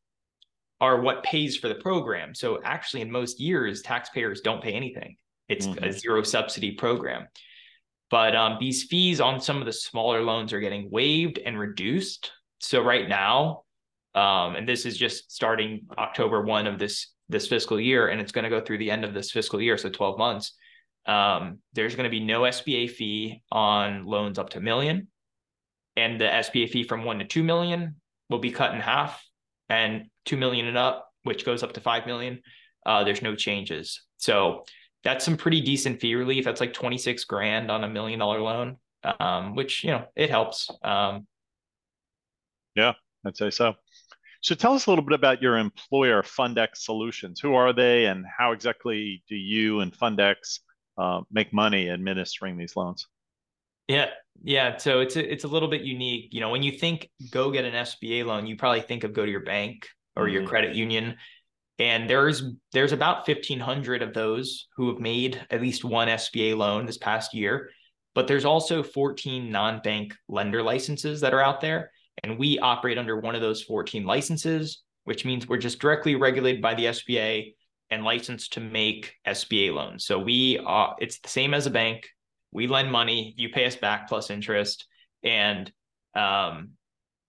are 0.81 1.01
what 1.01 1.23
pays 1.23 1.57
for 1.57 1.69
the 1.69 1.75
program. 1.75 2.35
So 2.35 2.61
actually, 2.63 3.03
in 3.03 3.11
most 3.11 3.41
years, 3.41 3.83
taxpayers 3.83 4.41
don't 4.41 4.63
pay 4.63 4.73
anything. 4.73 5.17
It's 5.49 5.67
mm-hmm. 5.67 5.85
a 5.85 5.93
zero 5.93 6.23
subsidy 6.23 6.73
program. 6.73 7.27
But 8.11 8.37
um, 8.37 8.59
these 8.61 8.85
fees 8.85 9.21
on 9.21 9.41
some 9.41 9.59
of 9.59 9.67
the 9.67 9.73
smaller 9.73 10.23
loans 10.23 10.53
are 10.53 10.61
getting 10.61 10.91
waived 10.91 11.39
and 11.39 11.59
reduced 11.59 12.31
so 12.61 12.83
right 12.83 13.09
now, 13.09 13.63
um, 14.15 14.55
and 14.57 14.69
this 14.69 14.87
is 14.87 14.97
just 14.97 15.33
starting 15.33 15.87
October 15.99 16.43
one 16.43 16.67
of 16.67 16.79
this 16.79 17.13
this 17.29 17.47
fiscal 17.47 17.81
year, 17.81 18.09
and 18.09 18.21
it's 18.21 18.33
going 18.33 18.45
to 18.45 18.51
go 18.51 18.61
through 18.61 18.79
the 18.79 18.91
end 18.91 19.05
of 19.05 19.15
this 19.15 19.31
fiscal 19.31 19.61
year, 19.61 19.79
so 19.79 19.89
12 19.89 20.19
months. 20.19 20.53
Um, 21.07 21.59
there's 21.73 21.95
going 21.95 22.05
to 22.05 22.11
be 22.11 22.21
no 22.21 22.43
SBA 22.43 22.91
fee 22.91 23.43
on 23.51 24.05
loans 24.05 24.39
up 24.39 24.51
to 24.51 24.61
million, 24.61 25.09
and 25.97 26.21
the 26.21 26.27
SBA 26.27 26.71
fee 26.71 26.85
from 26.85 27.05
one 27.05 27.19
to 27.19 27.25
two 27.25 27.43
million 27.43 27.97
will 28.31 28.39
be 28.39 28.51
cut 28.51 28.75
in 28.75 28.81
half, 28.81 29.23
and 29.69 30.05
two 30.25 30.37
million 30.37 30.67
and 30.67 30.77
up, 30.77 31.11
which 31.23 31.45
goes 31.45 31.63
up 31.63 31.73
to 31.73 31.81
five 31.81 32.07
million, 32.07 32.41
uh, 32.87 33.05
there's 33.05 33.23
no 33.23 33.35
changes. 33.35 34.03
So 34.19 34.65
that's 35.03 35.25
some 35.25 35.37
pretty 35.37 35.61
decent 35.61 36.01
fee 36.01 36.15
relief. 36.15 36.45
That's 36.45 36.61
like 36.61 36.73
26 36.73 37.25
grand 37.25 37.71
on 37.71 37.85
a 37.85 37.89
million 37.89 38.19
dollar 38.19 38.41
loan, 38.41 38.77
um, 39.21 39.55
which 39.55 39.85
you 39.85 39.91
know 39.91 40.05
it 40.17 40.31
helps. 40.31 40.71
Um, 40.83 41.27
yeah, 42.75 42.93
I'd 43.25 43.37
say 43.37 43.51
so. 43.51 43.75
So 44.43 44.55
tell 44.55 44.75
us 44.75 44.87
a 44.87 44.91
little 44.91 45.05
bit 45.05 45.15
about 45.15 45.41
your 45.41 45.57
employer 45.57 46.23
Fund-Ex 46.23 46.85
solutions. 46.85 47.41
Who 47.41 47.55
are 47.55 47.73
they, 47.73 48.07
and 48.07 48.27
how 48.27 48.53
exactly 48.53 49.23
do 49.29 49.37
you 49.37 49.81
and 49.81 49.95
Fund-Ex 49.95 50.61
uh, 50.99 51.23
make 51.31 51.53
money 51.53 51.89
administering 51.89 52.59
these 52.59 52.77
loans? 52.77 53.07
Yeah, 53.89 54.11
yeah. 54.43 54.77
So 54.77 55.01
it's 55.01 55.17
a, 55.17 55.33
it's 55.33 55.45
a 55.45 55.49
little 55.49 55.69
bit 55.69 55.83
unique. 55.83 56.29
You 56.33 56.41
know, 56.41 56.51
when 56.51 56.63
you 56.63 56.73
think 56.73 57.09
go 57.31 57.51
get 57.51 57.65
an 57.65 57.73
SBA 57.73 58.25
loan, 58.25 58.47
you 58.47 58.57
probably 58.57 58.81
think 58.81 59.05
of 59.05 59.13
go 59.13 59.25
to 59.25 59.31
your 59.31 59.45
bank 59.45 59.89
or 60.17 60.25
mm-hmm. 60.25 60.35
your 60.35 60.47
credit 60.47 60.75
union. 60.75 61.17
And 61.79 62.09
there's 62.09 62.43
there's 62.73 62.93
about 62.93 63.27
1,500 63.27 64.03
of 64.03 64.15
those 64.15 64.69
who 64.77 64.89
have 64.89 65.01
made 65.01 65.45
at 65.51 65.61
least 65.61 65.85
one 65.85 66.09
SBA 66.09 66.57
loan 66.57 66.87
this 66.87 66.99
past 66.99 67.35
year. 67.35 67.71
But 68.15 68.29
there's 68.29 68.45
also 68.45 68.83
14 68.83 69.51
non-bank 69.51 70.15
lender 70.29 70.63
licenses 70.63 71.21
that 71.23 71.35
are 71.35 71.43
out 71.43 71.61
there. 71.61 71.91
And 72.25 72.39
we 72.39 72.59
operate 72.59 72.97
under 72.97 73.21
one 73.21 73.35
of 73.35 73.43
those 73.43 73.63
14 73.63 74.07
licenses, 74.07 74.83
which 75.05 75.27
means 75.27 75.47
we're 75.47 75.59
just 75.59 75.79
directly 75.79 76.15
regulated 76.15 76.63
by 76.63 76.75
the 76.75 76.87
SBA 76.87 77.53
and 77.91 78.03
licensed 78.03 78.55
to 78.55 78.61
make 78.61 79.13
SBA 79.27 79.75
loans. 79.75 80.07
So 80.07 80.19
we 80.19 80.59
are 80.65 80.97
it's 80.99 81.19
the 81.19 81.29
same 81.29 81.53
as 81.53 81.67
a 81.67 81.71
bank. 81.71 82.09
We 82.51 82.67
lend 82.67 82.91
money, 82.91 83.35
you 83.37 83.51
pay 83.51 83.67
us 83.67 83.77
back 83.77 84.09
plus 84.09 84.31
interest. 84.31 84.87
And 85.23 85.71
um, 86.15 86.71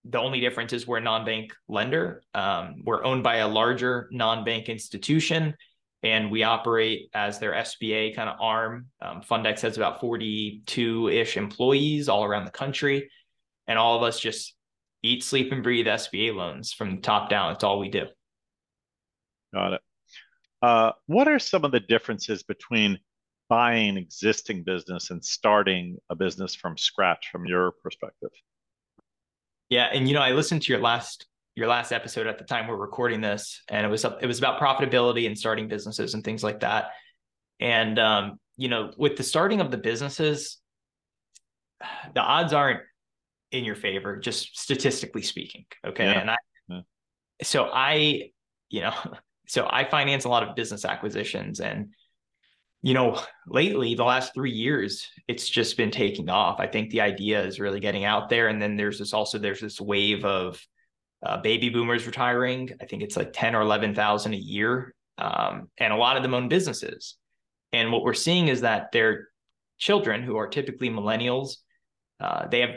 the 0.06 0.18
only 0.18 0.40
difference 0.40 0.72
is 0.72 0.88
we're 0.88 1.00
a 1.00 1.02
non-bank 1.02 1.52
lender. 1.68 2.24
Um, 2.34 2.76
we're 2.86 3.04
owned 3.04 3.24
by 3.24 3.38
a 3.38 3.50
larger 3.50 4.08
non-bank 4.14 4.70
institution, 4.70 5.56
and 6.04 6.32
we 6.32 6.44
operate 6.44 7.10
as 7.14 7.38
their 7.38 7.52
SBA 7.52 8.16
kind 8.16 8.30
of 8.30 8.38
arm. 8.40 8.86
Um, 9.02 9.22
Fund-Ex 9.22 9.62
has 9.64 9.76
about 9.76 10.00
42-ish 10.00 11.36
employees 11.36 12.08
all 12.08 12.24
around 12.24 12.46
the 12.46 12.52
country, 12.52 13.10
and 13.68 13.78
all 13.78 13.98
of 13.98 14.04
us 14.04 14.22
just 14.22 14.56
eat, 15.06 15.24
sleep, 15.24 15.52
and 15.52 15.64
breathe 15.64 15.88
SBA 15.88 16.36
loans 16.36 16.74
from 16.74 16.96
the 16.96 17.02
top 17.02 17.30
down. 17.30 17.52
It's 17.54 17.64
all 17.64 17.80
we 17.80 17.90
do. 17.90 18.06
Got 19.54 19.74
it. 19.74 19.82
Uh, 20.62 20.92
what 21.06 21.28
are 21.28 21.40
some 21.40 21.64
of 21.64 21.72
the 21.72 21.80
differences 21.80 22.44
between 22.44 23.00
buying 23.50 23.98
existing 23.98 24.64
business 24.64 25.12
and 25.12 25.24
starting 25.24 25.98
a 26.10 26.16
business 26.16 26.56
from 26.56 26.78
scratch 26.78 27.30
from 27.32 27.46
your 27.46 27.74
perspective? 27.84 28.32
Yeah, 29.70 29.90
and 29.94 30.08
you 30.08 30.14
know, 30.14 30.22
I 30.22 30.32
listened 30.32 30.64
to 30.64 30.74
your 30.74 30.82
last 30.82 31.28
your 31.56 31.68
last 31.68 31.94
episode 31.94 32.28
at 32.28 32.38
the 32.38 32.44
time 32.44 32.68
we're 32.68 32.76
recording 32.76 33.22
this, 33.22 33.62
and 33.70 33.86
it 33.86 33.90
was 33.90 34.04
it 34.04 34.26
was 34.26 34.40
about 34.40 34.60
profitability 34.60 35.28
and 35.28 35.38
starting 35.38 35.68
businesses 35.68 36.14
and 36.14 36.24
things 36.24 36.44
like 36.44 36.62
that. 36.62 36.90
And 37.60 37.98
um, 38.00 38.40
you 38.58 38.68
know, 38.68 38.92
with 38.98 39.16
the 39.18 39.24
starting 39.24 39.62
of 39.62 39.72
the 39.72 39.78
businesses, 39.78 40.58
the 42.14 42.22
odds 42.22 42.54
aren't 42.54 42.82
in 43.56 43.66
your 43.66 43.76
favor, 43.76 44.18
just 44.18 44.58
statistically 44.58 45.22
speaking. 45.22 45.66
Okay, 45.86 46.06
yeah. 46.06 46.20
and 46.20 46.32
I, 46.32 46.36
yeah. 46.68 46.82
so 47.44 47.70
I, 47.72 48.32
you 48.70 48.82
know, 48.82 48.94
so 49.48 49.68
I 49.70 49.86
finance 49.86 50.26
a 50.26 50.30
lot 50.30 50.44
of 50.44 50.56
business 50.56 50.86
acquisitions 50.86 51.60
and 51.60 51.90
you 52.86 52.94
know, 52.94 53.20
lately, 53.48 53.96
the 53.96 54.04
last 54.04 54.36
three 54.36 54.52
years, 54.52 55.08
it's 55.28 55.50
just 55.50 55.76
been 55.76 55.90
taking 55.90 56.30
off. 56.30 56.60
I 56.60 56.68
think 56.68 56.92
the 56.92 57.02
idea 57.02 57.44
is 57.44 57.60
really 57.60 57.80
getting 57.80 58.06
out 58.06 58.30
there. 58.30 58.48
And 58.48 58.62
then 58.62 58.78
there's 58.78 59.00
this 59.00 59.12
also, 59.12 59.40
there's 59.40 59.60
this 59.60 59.82
wave 59.82 60.24
of 60.24 60.64
uh, 61.26 61.42
baby 61.42 61.70
boomers 61.70 62.06
retiring. 62.06 62.70
I 62.80 62.86
think 62.86 63.02
it's 63.02 63.18
like 63.18 63.34
10 63.34 63.56
or 63.56 63.62
11,000 63.62 64.36
a 64.36 64.38
year. 64.38 64.94
Um, 65.18 65.72
and 65.80 65.94
a 65.94 65.96
lot 65.96 66.16
of 66.16 66.22
them 66.22 66.36
own 66.36 66.48
businesses. 66.48 67.16
And 67.74 67.92
what 67.92 68.04
we're 68.04 68.14
seeing 68.14 68.50
is 68.50 68.62
that 68.62 68.92
their 68.92 69.30
children, 69.80 70.22
who 70.22 70.38
are 70.38 70.48
typically 70.48 70.92
millennials, 70.92 71.56
uh, 72.20 72.48
they 72.50 72.62
have 72.62 72.76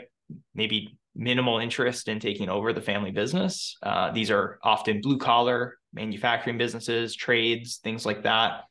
maybe 0.53 0.97
minimal 1.15 1.59
interest 1.59 2.07
in 2.07 2.19
taking 2.19 2.49
over 2.49 2.71
the 2.71 2.81
family 2.81 3.11
business. 3.11 3.77
Uh, 3.83 4.11
these 4.11 4.31
are 4.31 4.59
often 4.63 5.01
blue 5.01 5.17
collar 5.17 5.77
manufacturing 5.93 6.57
businesses, 6.57 7.15
trades, 7.15 7.77
things 7.83 8.05
like 8.05 8.23
that. 8.23 8.63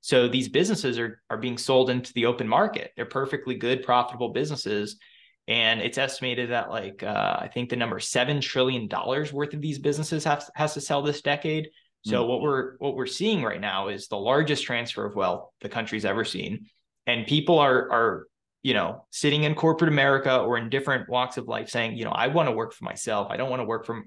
So 0.00 0.26
these 0.26 0.48
businesses 0.48 0.98
are 0.98 1.22
are 1.30 1.38
being 1.38 1.56
sold 1.56 1.88
into 1.88 2.12
the 2.14 2.26
open 2.26 2.48
market. 2.48 2.90
They're 2.96 3.06
perfectly 3.06 3.54
good, 3.54 3.84
profitable 3.84 4.30
businesses, 4.30 4.98
and 5.46 5.80
it's 5.80 5.98
estimated 5.98 6.50
that 6.50 6.70
like 6.70 7.02
uh, 7.02 7.36
I 7.38 7.48
think 7.48 7.70
the 7.70 7.76
number 7.76 8.00
seven 8.00 8.40
trillion 8.40 8.88
dollars 8.88 9.32
worth 9.32 9.54
of 9.54 9.60
these 9.60 9.78
businesses 9.78 10.24
has, 10.24 10.50
has 10.56 10.74
to 10.74 10.80
sell 10.80 11.02
this 11.02 11.22
decade. 11.22 11.68
So 12.04 12.24
mm. 12.24 12.28
what 12.28 12.40
we're 12.40 12.76
what 12.78 12.96
we're 12.96 13.06
seeing 13.06 13.44
right 13.44 13.60
now 13.60 13.88
is 13.88 14.08
the 14.08 14.18
largest 14.18 14.64
transfer 14.64 15.04
of 15.04 15.14
wealth 15.14 15.50
the 15.60 15.68
country's 15.68 16.04
ever 16.04 16.24
seen, 16.24 16.66
and 17.06 17.26
people 17.26 17.60
are 17.60 17.92
are 17.92 18.26
you 18.62 18.74
know 18.74 19.06
sitting 19.10 19.44
in 19.44 19.54
corporate 19.54 19.92
America 19.92 20.38
or 20.38 20.56
in 20.58 20.70
different 20.70 21.08
walks 21.08 21.36
of 21.36 21.48
life 21.48 21.68
saying, 21.68 21.96
you 21.96 22.04
know, 22.04 22.12
I 22.12 22.28
want 22.28 22.48
to 22.48 22.52
work 22.52 22.72
for 22.72 22.84
myself. 22.84 23.28
I 23.30 23.36
don't 23.36 23.50
want 23.50 23.60
to 23.60 23.66
work 23.66 23.86
for 23.86 24.04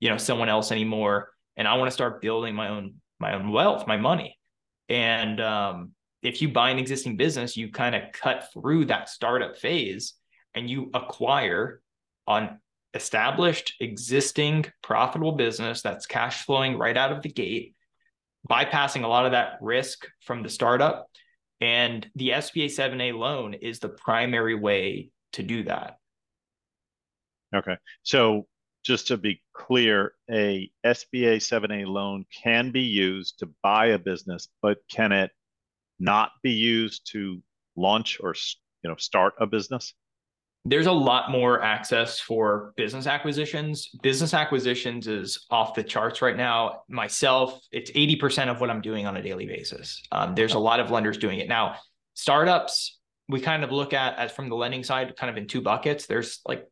you 0.00 0.10
know 0.10 0.18
someone 0.18 0.48
else 0.48 0.72
anymore, 0.72 1.30
and 1.56 1.66
I 1.66 1.74
want 1.74 1.88
to 1.88 1.94
start 1.94 2.22
building 2.22 2.54
my 2.54 2.68
own 2.68 2.94
my 3.18 3.34
own 3.34 3.50
wealth, 3.50 3.86
my 3.86 3.96
money. 3.96 4.38
And 4.88 5.40
um, 5.40 5.92
if 6.22 6.42
you 6.42 6.48
buy 6.48 6.70
an 6.70 6.78
existing 6.78 7.16
business, 7.16 7.56
you 7.56 7.70
kind 7.70 7.94
of 7.94 8.02
cut 8.12 8.48
through 8.52 8.86
that 8.86 9.08
startup 9.08 9.56
phase 9.56 10.14
and 10.54 10.68
you 10.68 10.90
acquire 10.94 11.80
an 12.26 12.58
established, 12.94 13.74
existing, 13.80 14.66
profitable 14.82 15.32
business 15.32 15.82
that's 15.82 16.06
cash 16.06 16.44
flowing 16.44 16.78
right 16.78 16.96
out 16.96 17.12
of 17.12 17.22
the 17.22 17.28
gate, 17.28 17.74
bypassing 18.48 19.04
a 19.04 19.08
lot 19.08 19.26
of 19.26 19.32
that 19.32 19.58
risk 19.60 20.06
from 20.20 20.42
the 20.42 20.48
startup. 20.48 21.06
And 21.60 22.08
the 22.14 22.30
SBA 22.30 22.66
7A 22.66 23.16
loan 23.16 23.54
is 23.54 23.78
the 23.78 23.88
primary 23.88 24.54
way 24.54 25.10
to 25.32 25.42
do 25.42 25.62
that. 25.64 25.98
Okay. 27.54 27.76
So 28.02 28.46
just 28.84 29.08
to 29.08 29.16
be 29.16 29.42
clear, 29.52 30.12
a 30.30 30.70
SBA 30.84 31.36
7A 31.36 31.86
loan 31.86 32.24
can 32.42 32.70
be 32.70 32.82
used 32.82 33.38
to 33.40 33.48
buy 33.62 33.86
a 33.86 33.98
business, 33.98 34.48
but 34.62 34.78
can 34.90 35.12
it 35.12 35.30
not 35.98 36.32
be 36.42 36.52
used 36.52 37.10
to 37.12 37.42
launch 37.74 38.18
or 38.20 38.34
you 38.82 38.90
know 38.90 38.96
start 38.96 39.34
a 39.40 39.46
business? 39.46 39.94
There's 40.68 40.86
a 40.86 40.92
lot 40.92 41.30
more 41.30 41.62
access 41.62 42.18
for 42.18 42.72
business 42.76 43.06
acquisitions. 43.06 43.88
Business 44.02 44.34
acquisitions 44.34 45.06
is 45.06 45.46
off 45.48 45.74
the 45.74 45.82
charts 45.84 46.20
right 46.22 46.36
now. 46.36 46.82
Myself, 46.88 47.60
it's 47.70 47.92
80% 47.92 48.48
of 48.48 48.60
what 48.60 48.68
I'm 48.68 48.80
doing 48.80 49.06
on 49.06 49.16
a 49.16 49.22
daily 49.22 49.46
basis. 49.46 50.02
Um, 50.10 50.34
there's 50.34 50.54
a 50.54 50.58
lot 50.58 50.80
of 50.80 50.90
lenders 50.90 51.18
doing 51.18 51.38
it 51.38 51.48
now. 51.48 51.76
Startups, 52.14 52.98
we 53.28 53.40
kind 53.40 53.62
of 53.62 53.70
look 53.70 53.92
at 53.92 54.18
as 54.18 54.32
from 54.32 54.48
the 54.48 54.56
lending 54.56 54.82
side, 54.82 55.16
kind 55.16 55.30
of 55.30 55.36
in 55.36 55.46
two 55.46 55.60
buckets. 55.60 56.06
There's 56.06 56.40
like 56.46 56.66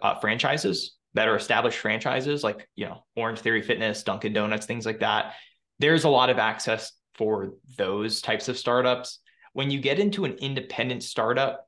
uh, 0.00 0.20
franchises 0.20 0.96
that 1.14 1.26
are 1.26 1.34
established 1.34 1.78
franchises 1.78 2.44
like 2.44 2.68
you 2.76 2.86
know 2.86 3.04
Orangetheory 3.18 3.64
Fitness, 3.64 4.04
Dunkin' 4.04 4.32
Donuts, 4.32 4.66
things 4.66 4.86
like 4.86 5.00
that. 5.00 5.34
There's 5.80 6.04
a 6.04 6.08
lot 6.08 6.30
of 6.30 6.38
access 6.38 6.92
for 7.14 7.54
those 7.76 8.20
types 8.20 8.48
of 8.48 8.56
startups. 8.56 9.18
When 9.54 9.70
you 9.70 9.80
get 9.80 9.98
into 9.98 10.24
an 10.24 10.36
independent 10.40 11.02
startup. 11.02 11.66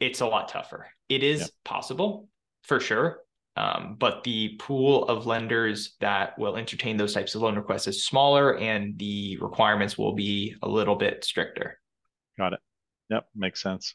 It's 0.00 0.20
a 0.20 0.26
lot 0.26 0.48
tougher. 0.48 0.88
It 1.08 1.22
is 1.22 1.40
yep. 1.40 1.50
possible 1.64 2.28
for 2.62 2.80
sure, 2.80 3.20
um, 3.56 3.96
but 3.98 4.24
the 4.24 4.56
pool 4.58 5.04
of 5.08 5.26
lenders 5.26 5.96
that 6.00 6.38
will 6.38 6.56
entertain 6.56 6.96
those 6.96 7.14
types 7.14 7.34
of 7.34 7.42
loan 7.42 7.56
requests 7.56 7.86
is 7.86 8.04
smaller, 8.04 8.58
and 8.58 8.98
the 8.98 9.38
requirements 9.40 9.96
will 9.96 10.14
be 10.14 10.54
a 10.62 10.68
little 10.68 10.96
bit 10.96 11.24
stricter. 11.24 11.78
Got 12.38 12.54
it. 12.54 12.60
Yep, 13.10 13.26
makes 13.34 13.62
sense. 13.62 13.94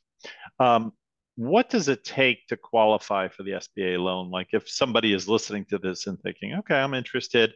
Um, 0.60 0.94
what 1.36 1.70
does 1.70 1.88
it 1.88 2.04
take 2.04 2.48
to 2.48 2.58
qualify 2.58 3.28
for 3.28 3.44
the 3.44 3.52
SBA 3.52 4.00
loan? 4.00 4.30
Like 4.30 4.50
if 4.52 4.70
somebody 4.70 5.14
is 5.14 5.28
listening 5.28 5.66
to 5.66 5.78
this 5.78 6.08
and 6.08 6.20
thinking, 6.22 6.56
okay, 6.56 6.76
I'm 6.76 6.94
interested, 6.94 7.54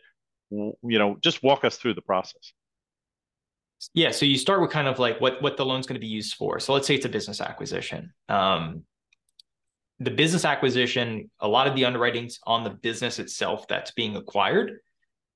you 0.50 0.74
know, 0.84 1.18
just 1.22 1.44
walk 1.44 1.66
us 1.66 1.78
through 1.78 1.96
the 1.96 2.02
process. 2.02 2.54
Yeah, 3.94 4.12
so 4.12 4.26
you 4.26 4.38
start 4.38 4.62
with 4.62 4.72
kind 4.72 4.88
of 4.88 5.00
like 5.00 5.22
what 5.22 5.42
what 5.42 5.58
the 5.58 5.66
loan's 5.66 5.88
going 5.88 6.00
to 6.00 6.06
be 6.06 6.08
used 6.08 6.36
for. 6.36 6.60
So 6.60 6.74
let's 6.74 6.88
say 6.88 6.96
it's 6.96 7.06
a 7.06 7.10
business 7.10 7.42
acquisition. 7.42 8.14
Um, 8.30 8.84
the 10.00 10.12
business 10.12 10.44
acquisition, 10.44 11.30
a 11.40 11.48
lot 11.48 11.68
of 11.68 11.76
the 11.76 11.86
underwritings 11.86 12.40
on 12.44 12.64
the 12.64 12.70
business 12.70 13.20
itself 13.20 13.68
that's 13.68 13.92
being 13.92 14.16
acquired. 14.16 14.80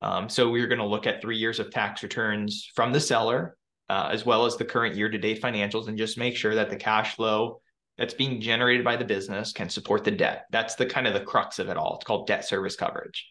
Um, 0.02 0.30
so 0.30 0.50
we're 0.50 0.68
going 0.68 0.80
to 0.80 0.86
look 0.86 1.08
at 1.08 1.22
three 1.22 1.38
years 1.38 1.60
of 1.60 1.72
tax 1.72 2.04
returns 2.04 2.70
from 2.76 2.92
the 2.92 3.00
seller, 3.00 3.58
uh, 3.90 4.10
as 4.12 4.26
well 4.26 4.46
as 4.46 4.58
the 4.58 4.66
current 4.66 4.96
year 4.96 5.10
to 5.10 5.18
date 5.18 5.42
financials, 5.42 5.88
and 5.88 5.98
just 5.98 6.18
make 6.18 6.36
sure 6.36 6.56
that 6.56 6.70
the 6.70 6.76
cash 6.76 7.16
flow 7.16 7.62
that's 7.98 8.14
being 8.14 8.40
generated 8.40 8.86
by 8.86 8.96
the 8.96 9.06
business 9.06 9.52
can 9.52 9.70
support 9.70 10.04
the 10.04 10.12
debt. 10.12 10.46
That's 10.52 10.76
the 10.76 10.86
kind 10.86 11.06
of 11.06 11.14
the 11.14 11.20
crux 11.20 11.60
of 11.60 11.70
it 11.70 11.78
all. 11.78 11.96
It's 11.96 12.06
called 12.06 12.28
debt 12.28 12.46
service 12.46 12.76
coverage. 12.76 13.28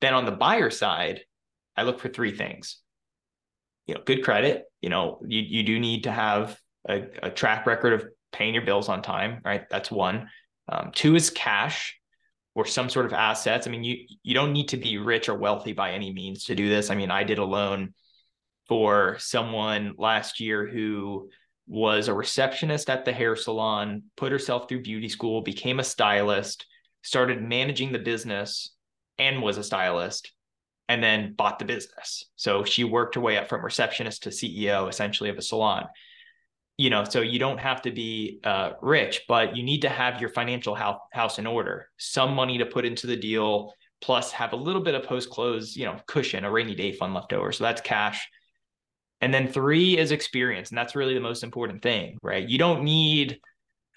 Then 0.00 0.14
on 0.14 0.24
the 0.24 0.32
buyer 0.32 0.70
side, 0.70 1.20
I 1.76 1.82
look 1.84 2.00
for 2.00 2.08
three 2.08 2.34
things. 2.34 2.78
You 3.86 3.94
know, 3.94 4.00
good 4.04 4.24
credit. 4.24 4.64
You 4.80 4.90
know, 4.90 5.20
you 5.26 5.40
you 5.40 5.62
do 5.62 5.78
need 5.78 6.04
to 6.04 6.12
have 6.12 6.58
a, 6.88 7.02
a 7.22 7.30
track 7.30 7.66
record 7.66 7.92
of 7.94 8.06
paying 8.32 8.54
your 8.54 8.64
bills 8.64 8.88
on 8.88 9.02
time, 9.02 9.40
right? 9.44 9.68
That's 9.70 9.90
one. 9.90 10.28
Um, 10.68 10.90
two 10.94 11.14
is 11.16 11.30
cash 11.30 11.98
or 12.54 12.66
some 12.66 12.88
sort 12.88 13.06
of 13.06 13.12
assets. 13.12 13.66
I 13.66 13.70
mean, 13.70 13.84
you 13.84 14.06
you 14.22 14.34
don't 14.34 14.52
need 14.52 14.68
to 14.68 14.76
be 14.76 14.98
rich 14.98 15.28
or 15.28 15.36
wealthy 15.36 15.72
by 15.72 15.92
any 15.92 16.12
means 16.12 16.44
to 16.44 16.54
do 16.54 16.68
this. 16.68 16.90
I 16.90 16.94
mean, 16.94 17.10
I 17.10 17.24
did 17.24 17.38
a 17.38 17.44
loan 17.44 17.94
for 18.68 19.16
someone 19.18 19.94
last 19.98 20.40
year 20.40 20.66
who 20.66 21.30
was 21.66 22.08
a 22.08 22.14
receptionist 22.14 22.90
at 22.90 23.04
the 23.04 23.12
hair 23.12 23.36
salon, 23.36 24.02
put 24.16 24.32
herself 24.32 24.68
through 24.68 24.82
beauty 24.82 25.08
school, 25.08 25.42
became 25.42 25.80
a 25.80 25.84
stylist, 25.84 26.66
started 27.02 27.42
managing 27.42 27.92
the 27.92 27.98
business, 27.98 28.74
and 29.18 29.42
was 29.42 29.58
a 29.58 29.62
stylist, 29.62 30.32
and 30.92 31.02
then 31.02 31.32
bought 31.32 31.58
the 31.58 31.64
business. 31.64 32.26
So 32.36 32.64
she 32.64 32.84
worked 32.84 33.14
her 33.14 33.20
way 33.22 33.38
up 33.38 33.48
from 33.48 33.64
receptionist 33.64 34.24
to 34.24 34.28
CEO, 34.28 34.90
essentially, 34.90 35.30
of 35.30 35.38
a 35.38 35.42
salon. 35.42 35.86
You 36.76 36.90
know, 36.90 37.04
so 37.04 37.22
you 37.22 37.38
don't 37.38 37.58
have 37.58 37.80
to 37.82 37.90
be 37.90 38.40
uh, 38.44 38.72
rich, 38.82 39.22
but 39.26 39.56
you 39.56 39.62
need 39.62 39.82
to 39.82 39.88
have 39.88 40.20
your 40.20 40.28
financial 40.28 40.74
house 40.74 41.38
in 41.38 41.46
order, 41.46 41.88
some 41.96 42.34
money 42.34 42.58
to 42.58 42.66
put 42.66 42.84
into 42.84 43.06
the 43.06 43.16
deal, 43.16 43.72
plus 44.02 44.32
have 44.32 44.52
a 44.52 44.56
little 44.56 44.82
bit 44.82 44.94
of 44.94 45.04
post 45.04 45.30
close, 45.30 45.74
you 45.74 45.86
know, 45.86 45.98
cushion, 46.06 46.44
a 46.44 46.50
rainy 46.50 46.74
day 46.74 46.92
fund 46.92 47.14
left 47.14 47.32
over. 47.32 47.52
So 47.52 47.64
that's 47.64 47.80
cash. 47.80 48.28
And 49.22 49.32
then 49.32 49.48
three 49.48 49.96
is 49.96 50.10
experience. 50.10 50.68
And 50.68 50.76
that's 50.76 50.94
really 50.94 51.14
the 51.14 51.20
most 51.20 51.42
important 51.42 51.80
thing, 51.80 52.18
right? 52.22 52.46
You 52.46 52.58
don't 52.58 52.84
need 52.84 53.40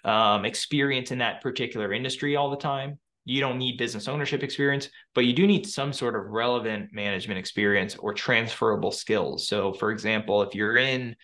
um, 0.06 0.46
experience 0.46 1.12
in 1.12 1.18
that 1.18 1.42
particular 1.42 1.92
industry 1.92 2.38
all 2.38 2.52
the 2.52 2.58
time. 2.58 3.00
You 3.26 3.42
don't 3.42 3.58
need 3.58 3.78
business 3.78 4.08
ownership 4.08 4.44
experience, 4.44 4.90
but 5.16 5.26
you 5.26 5.34
do 5.34 5.48
need 5.48 5.66
some 5.68 5.92
sort 5.92 6.16
of 6.16 6.28
relevant 6.28 6.94
management 6.94 7.40
experience 7.40 7.96
or 7.96 8.14
transferable 8.14 8.92
skills. 8.92 9.48
So, 9.48 9.74
for 9.74 9.92
example, 9.92 10.44
if 10.44 10.54
you're 10.54 10.78
in 10.78 11.16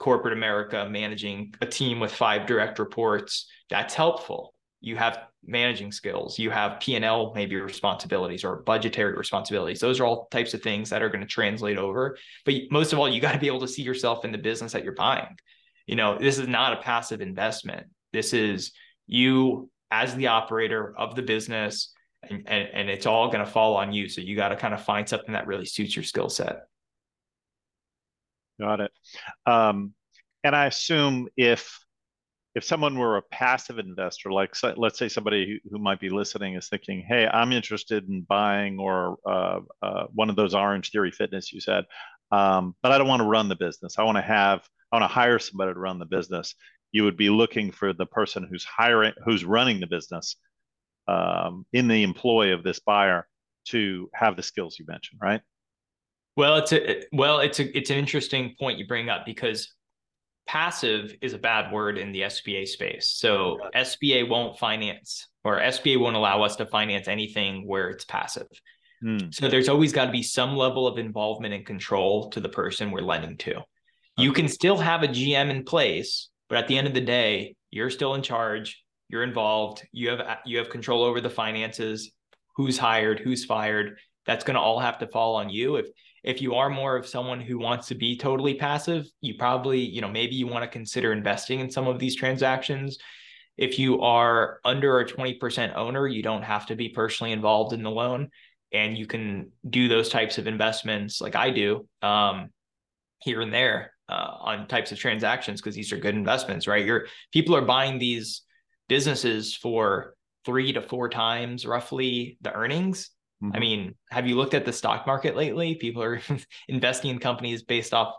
corporate 0.00 0.32
America 0.32 0.86
managing 0.90 1.54
a 1.60 1.66
team 1.66 2.00
with 2.00 2.12
five 2.12 2.46
direct 2.46 2.80
reports, 2.80 3.48
that's 3.70 3.94
helpful. 3.94 4.52
You 4.80 4.96
have 4.96 5.18
managing 5.46 5.92
skills, 5.92 6.38
you 6.38 6.50
have 6.50 6.80
P&L 6.80 7.32
maybe 7.34 7.56
responsibilities 7.56 8.44
or 8.44 8.56
budgetary 8.62 9.14
responsibilities. 9.14 9.80
Those 9.80 10.00
are 10.00 10.04
all 10.04 10.26
types 10.30 10.54
of 10.54 10.62
things 10.62 10.90
that 10.90 11.02
are 11.02 11.08
going 11.08 11.20
to 11.20 11.26
translate 11.26 11.78
over. 11.78 12.18
But 12.44 12.54
most 12.70 12.92
of 12.92 12.98
all, 12.98 13.08
you 13.08 13.20
got 13.20 13.32
to 13.32 13.38
be 13.38 13.46
able 13.46 13.60
to 13.60 13.68
see 13.68 13.82
yourself 13.82 14.24
in 14.24 14.32
the 14.32 14.38
business 14.38 14.72
that 14.72 14.84
you're 14.84 14.94
buying. 14.94 15.38
You 15.86 15.96
know, 15.96 16.18
this 16.18 16.38
is 16.38 16.48
not 16.48 16.72
a 16.72 16.82
passive 16.82 17.20
investment. 17.20 17.86
This 18.12 18.32
is 18.32 18.72
you 19.06 19.70
as 19.94 20.14
the 20.16 20.26
operator 20.26 20.94
of 20.98 21.14
the 21.14 21.22
business, 21.22 21.92
and, 22.28 22.42
and, 22.46 22.68
and 22.72 22.90
it's 22.90 23.06
all 23.06 23.28
going 23.28 23.44
to 23.44 23.50
fall 23.50 23.76
on 23.76 23.92
you. 23.92 24.08
So 24.08 24.20
you 24.20 24.34
got 24.34 24.48
to 24.48 24.56
kind 24.56 24.74
of 24.74 24.82
find 24.82 25.08
something 25.08 25.32
that 25.32 25.46
really 25.46 25.66
suits 25.66 25.94
your 25.94 26.02
skill 26.02 26.28
set. 26.28 26.62
Got 28.60 28.80
it. 28.80 28.90
Um, 29.46 29.94
and 30.42 30.54
I 30.54 30.66
assume 30.66 31.28
if 31.36 31.80
if 32.54 32.62
someone 32.62 32.96
were 32.96 33.16
a 33.16 33.22
passive 33.22 33.80
investor, 33.80 34.30
like 34.30 34.54
let's 34.76 34.96
say 34.96 35.08
somebody 35.08 35.60
who, 35.64 35.70
who 35.70 35.82
might 35.82 35.98
be 35.98 36.08
listening 36.08 36.54
is 36.54 36.68
thinking, 36.68 37.04
"Hey, 37.06 37.26
I'm 37.26 37.50
interested 37.50 38.08
in 38.08 38.22
buying 38.22 38.78
or 38.78 39.16
uh, 39.26 39.60
uh, 39.82 40.04
one 40.14 40.30
of 40.30 40.36
those 40.36 40.54
Orangetheory 40.54 41.12
Fitness 41.12 41.52
you 41.52 41.60
said, 41.60 41.84
um, 42.30 42.76
but 42.82 42.92
I 42.92 42.98
don't 42.98 43.08
want 43.08 43.20
to 43.20 43.28
run 43.28 43.48
the 43.48 43.56
business. 43.56 43.98
I 43.98 44.04
want 44.04 44.18
to 44.18 44.22
have 44.22 44.60
I 44.92 44.96
want 44.96 45.10
to 45.10 45.14
hire 45.14 45.40
somebody 45.40 45.72
to 45.72 45.78
run 45.78 45.98
the 45.98 46.06
business 46.06 46.54
you 46.94 47.02
would 47.02 47.16
be 47.16 47.28
looking 47.28 47.72
for 47.72 47.92
the 47.92 48.06
person 48.06 48.46
who's 48.48 48.64
hiring, 48.64 49.12
who's 49.24 49.44
running 49.44 49.80
the 49.80 49.86
business 49.88 50.36
um, 51.08 51.66
in 51.72 51.88
the 51.88 52.04
employ 52.04 52.54
of 52.54 52.62
this 52.62 52.78
buyer 52.78 53.26
to 53.66 54.08
have 54.14 54.36
the 54.36 54.44
skills 54.44 54.76
you 54.78 54.84
mentioned, 54.86 55.20
right? 55.20 55.40
Well, 56.36 56.56
it's 56.56 56.72
a 56.72 57.02
well, 57.12 57.40
it's 57.40 57.58
a 57.58 57.76
it's 57.76 57.90
an 57.90 57.96
interesting 57.96 58.54
point 58.60 58.78
you 58.78 58.86
bring 58.86 59.08
up 59.08 59.26
because 59.26 59.74
passive 60.46 61.12
is 61.20 61.32
a 61.32 61.38
bad 61.38 61.72
word 61.72 61.98
in 61.98 62.12
the 62.12 62.22
SBA 62.22 62.68
space. 62.68 63.08
So 63.08 63.58
SBA 63.74 64.28
won't 64.28 64.60
finance 64.60 65.26
or 65.42 65.58
SBA 65.58 65.98
won't 65.98 66.14
allow 66.14 66.42
us 66.44 66.54
to 66.56 66.66
finance 66.66 67.08
anything 67.08 67.66
where 67.66 67.90
it's 67.90 68.04
passive. 68.04 68.46
Hmm. 69.02 69.30
So 69.32 69.48
there's 69.48 69.68
always 69.68 69.92
got 69.92 70.06
to 70.06 70.12
be 70.12 70.22
some 70.22 70.54
level 70.54 70.86
of 70.86 70.98
involvement 70.98 71.54
and 71.54 71.66
control 71.66 72.30
to 72.30 72.40
the 72.40 72.48
person 72.48 72.92
we're 72.92 73.00
lending 73.00 73.36
to. 73.38 73.62
You 74.16 74.32
can 74.32 74.46
still 74.46 74.76
have 74.76 75.02
a 75.02 75.08
GM 75.08 75.50
in 75.50 75.64
place 75.64 76.28
but 76.48 76.58
at 76.58 76.68
the 76.68 76.76
end 76.76 76.86
of 76.86 76.94
the 76.94 77.00
day, 77.00 77.56
you're 77.70 77.90
still 77.90 78.14
in 78.14 78.22
charge. 78.22 78.82
You're 79.08 79.22
involved. 79.22 79.86
You 79.92 80.10
have 80.10 80.38
you 80.44 80.58
have 80.58 80.70
control 80.70 81.02
over 81.02 81.20
the 81.20 81.30
finances. 81.30 82.12
Who's 82.56 82.78
hired? 82.78 83.20
Who's 83.20 83.44
fired? 83.44 83.98
That's 84.26 84.44
going 84.44 84.54
to 84.54 84.60
all 84.60 84.80
have 84.80 84.98
to 84.98 85.06
fall 85.06 85.36
on 85.36 85.50
you. 85.50 85.76
If 85.76 85.86
if 86.22 86.40
you 86.40 86.54
are 86.54 86.70
more 86.70 86.96
of 86.96 87.06
someone 87.06 87.40
who 87.40 87.58
wants 87.58 87.88
to 87.88 87.94
be 87.94 88.16
totally 88.16 88.54
passive, 88.54 89.06
you 89.20 89.34
probably 89.38 89.80
you 89.80 90.00
know 90.00 90.08
maybe 90.08 90.34
you 90.34 90.46
want 90.46 90.64
to 90.64 90.68
consider 90.68 91.12
investing 91.12 91.60
in 91.60 91.70
some 91.70 91.86
of 91.86 91.98
these 91.98 92.16
transactions. 92.16 92.98
If 93.56 93.78
you 93.78 94.00
are 94.00 94.58
under 94.64 94.98
a 94.98 95.06
20% 95.06 95.76
owner, 95.76 96.08
you 96.08 96.24
don't 96.24 96.42
have 96.42 96.66
to 96.66 96.74
be 96.74 96.88
personally 96.88 97.30
involved 97.30 97.72
in 97.72 97.84
the 97.84 97.90
loan 97.90 98.30
and 98.74 98.98
you 98.98 99.06
can 99.06 99.52
do 99.70 99.88
those 99.88 100.08
types 100.08 100.36
of 100.36 100.46
investments 100.46 101.20
like 101.20 101.36
I 101.36 101.50
do 101.50 101.88
um, 102.02 102.50
here 103.20 103.40
and 103.40 103.54
there 103.54 103.93
uh, 104.08 104.36
on 104.40 104.68
types 104.68 104.92
of 104.92 104.98
transactions 104.98 105.60
because 105.60 105.74
these 105.74 105.92
are 105.92 105.96
good 105.96 106.14
investments, 106.14 106.66
right? 106.66 106.84
You're 106.84 107.06
people 107.32 107.56
are 107.56 107.62
buying 107.62 107.98
these 107.98 108.42
businesses 108.88 109.54
for 109.54 110.14
three 110.44 110.72
to 110.72 110.82
four 110.82 111.08
times 111.08 111.64
roughly 111.64 112.38
the 112.42 112.52
earnings. 112.52 113.10
Mm-hmm. 113.42 113.56
I 113.56 113.60
mean, 113.60 113.94
have 114.10 114.26
you 114.26 114.36
looked 114.36 114.54
at 114.54 114.64
the 114.64 114.72
stock 114.72 115.06
market 115.06 115.36
lately? 115.36 115.74
People 115.76 116.02
are 116.02 116.20
investing 116.68 117.10
in 117.10 117.18
companies 117.18 117.62
based 117.62 117.94
off 117.94 118.14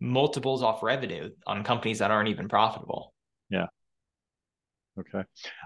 multiples 0.00 0.62
off 0.62 0.82
revenue 0.82 1.30
on 1.46 1.64
companies 1.64 2.00
that 2.00 2.10
aren't 2.10 2.28
even 2.28 2.48
profitable. 2.48 3.14
Yeah. 3.48 3.66
Okay. 4.98 5.24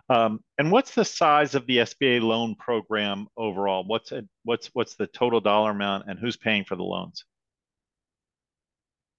Um, 0.08 0.40
and 0.58 0.70
what's 0.70 0.94
the 0.94 1.04
size 1.04 1.54
of 1.56 1.66
the 1.66 1.78
SBA 1.78 2.20
loan 2.20 2.54
program 2.54 3.26
overall? 3.36 3.84
What's 3.84 4.12
it, 4.12 4.24
what's 4.44 4.68
what's 4.72 4.94
the 4.94 5.08
total 5.08 5.40
dollar 5.40 5.72
amount 5.72 6.04
and 6.08 6.18
who's 6.18 6.36
paying 6.36 6.64
for 6.64 6.76
the 6.76 6.84
loans? 6.84 7.24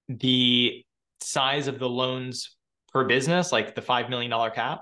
The 0.07 0.83
size 1.21 1.67
of 1.67 1.79
the 1.79 1.89
loans 1.89 2.55
per 2.91 3.05
business, 3.05 3.51
like 3.51 3.75
the 3.75 3.81
$5 3.81 4.09
million 4.09 4.51
cap? 4.51 4.81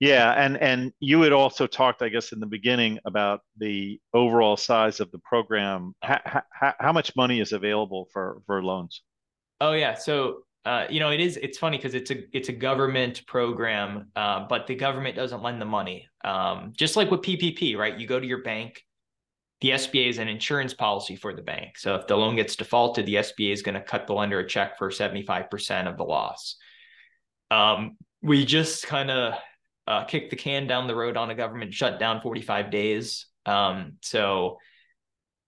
Yeah, 0.00 0.32
and 0.32 0.56
and 0.58 0.92
you 1.00 1.22
had 1.22 1.32
also 1.32 1.66
talked, 1.66 2.02
I 2.02 2.08
guess, 2.08 2.30
in 2.30 2.38
the 2.38 2.46
beginning 2.46 3.00
about 3.04 3.40
the 3.56 4.00
overall 4.14 4.56
size 4.56 5.00
of 5.00 5.10
the 5.10 5.18
program. 5.18 5.94
How, 6.02 6.42
how, 6.52 6.74
how 6.78 6.92
much 6.92 7.16
money 7.16 7.40
is 7.40 7.52
available 7.52 8.08
for 8.12 8.40
for 8.46 8.62
loans? 8.62 9.02
Oh 9.60 9.72
yeah, 9.72 9.94
so 9.94 10.44
uh, 10.64 10.86
you 10.88 11.00
know 11.00 11.10
it 11.10 11.18
is. 11.18 11.36
It's 11.38 11.58
funny 11.58 11.78
because 11.78 11.94
it's 11.94 12.12
a 12.12 12.36
it's 12.36 12.48
a 12.48 12.52
government 12.52 13.26
program, 13.26 14.12
uh, 14.14 14.46
but 14.48 14.68
the 14.68 14.76
government 14.76 15.16
doesn't 15.16 15.42
lend 15.42 15.60
the 15.60 15.66
money. 15.66 16.06
Um, 16.24 16.72
just 16.76 16.94
like 16.94 17.10
with 17.10 17.22
PPP, 17.22 17.76
right? 17.76 17.98
You 17.98 18.06
go 18.06 18.20
to 18.20 18.26
your 18.26 18.42
bank, 18.44 18.84
the 19.60 19.70
SBA 19.70 20.08
is 20.08 20.18
an 20.18 20.28
insurance 20.28 20.72
policy 20.72 21.16
for 21.16 21.34
the 21.34 21.42
bank. 21.42 21.78
So 21.78 21.96
if 21.96 22.06
the 22.06 22.16
loan 22.16 22.36
gets 22.36 22.54
defaulted, 22.54 23.06
the 23.06 23.16
SBA 23.16 23.52
is 23.52 23.62
going 23.62 23.74
to 23.74 23.80
cut 23.80 24.06
the 24.06 24.14
lender 24.14 24.38
a 24.38 24.46
check 24.46 24.78
for 24.78 24.90
75% 24.90 25.88
of 25.88 25.96
the 25.96 26.04
loss. 26.04 26.56
Um, 27.50 27.96
we 28.22 28.44
just 28.44 28.86
kind 28.86 29.10
of 29.10 29.34
uh, 29.86 30.04
kicked 30.04 30.30
the 30.30 30.36
can 30.36 30.66
down 30.66 30.86
the 30.86 30.94
road 30.94 31.16
on 31.16 31.30
a 31.30 31.34
government 31.34 31.74
shutdown 31.74 32.20
45 32.20 32.70
days. 32.70 33.26
Um, 33.46 33.94
so 34.02 34.58